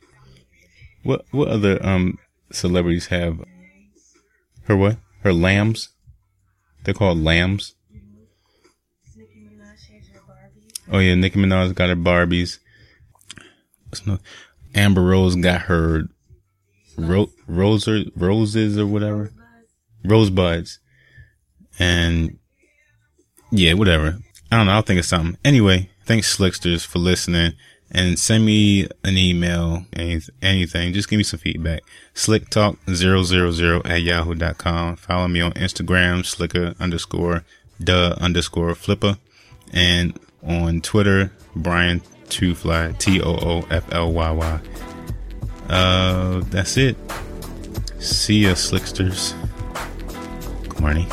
what, 1.10 1.26
what 1.32 1.48
other, 1.48 1.84
um, 1.84 2.20
celebrities 2.52 3.08
have 3.08 3.44
her 4.66 4.78
what? 4.78 4.98
Her 5.24 5.34
lambs? 5.34 5.90
They're 6.84 6.94
called 6.94 7.18
lambs. 7.24 7.74
Oh 10.92 11.00
yeah, 11.00 11.16
Nicki 11.16 11.40
Minaj 11.40 11.74
got 11.74 11.90
her 11.90 11.96
Barbies. 11.96 12.60
Amber 14.76 15.02
Rose 15.02 15.36
got 15.36 15.62
her 15.62 16.04
ro- 16.96 17.32
roses, 17.48 18.10
roses 18.16 18.78
or 18.78 18.86
whatever, 18.86 19.32
rosebuds, 20.06 20.80
and 21.80 22.38
yeah, 23.52 23.74
whatever. 23.74 24.20
I 24.52 24.58
don't 24.58 24.68
know. 24.68 24.74
I'll 24.74 24.82
think 24.84 25.00
of 25.00 25.06
something. 25.06 25.38
Anyway, 25.44 25.90
thanks 26.06 26.36
Slicksters 26.36 26.86
for 26.86 27.00
listening 27.00 27.54
and 27.92 28.20
send 28.20 28.46
me 28.46 28.88
an 29.04 29.18
email, 29.18 29.86
any, 29.94 30.22
anything. 30.42 30.94
Just 30.94 31.10
give 31.10 31.18
me 31.18 31.24
some 31.24 31.40
feedback. 31.40 31.82
Slicktalk000 32.14 33.90
at 33.90 34.02
yahoo.com. 34.02 34.96
Follow 34.96 35.28
me 35.28 35.42
on 35.42 35.54
Instagram, 35.54 36.26
slicker 36.26 36.76
underscore 36.80 37.44
duh 37.84 38.16
underscore 38.20 38.76
flipper. 38.76 39.18
And 39.72 40.20
on 40.44 40.82
Twitter, 40.82 41.32
Brian 41.56 42.02
Toofly, 42.30 42.98
T 43.00 43.22
O 43.22 43.32
O 43.32 43.68
F 43.70 43.92
L 43.92 44.12
Y 44.12 44.32
Y. 44.32 44.62
Uh, 45.70 46.42
that's 46.50 46.78
it. 46.78 46.98
See 48.00 48.46
ya, 48.46 48.54
Slicksters. 48.54 49.34
Good 50.70 50.80
morning. 50.80 51.08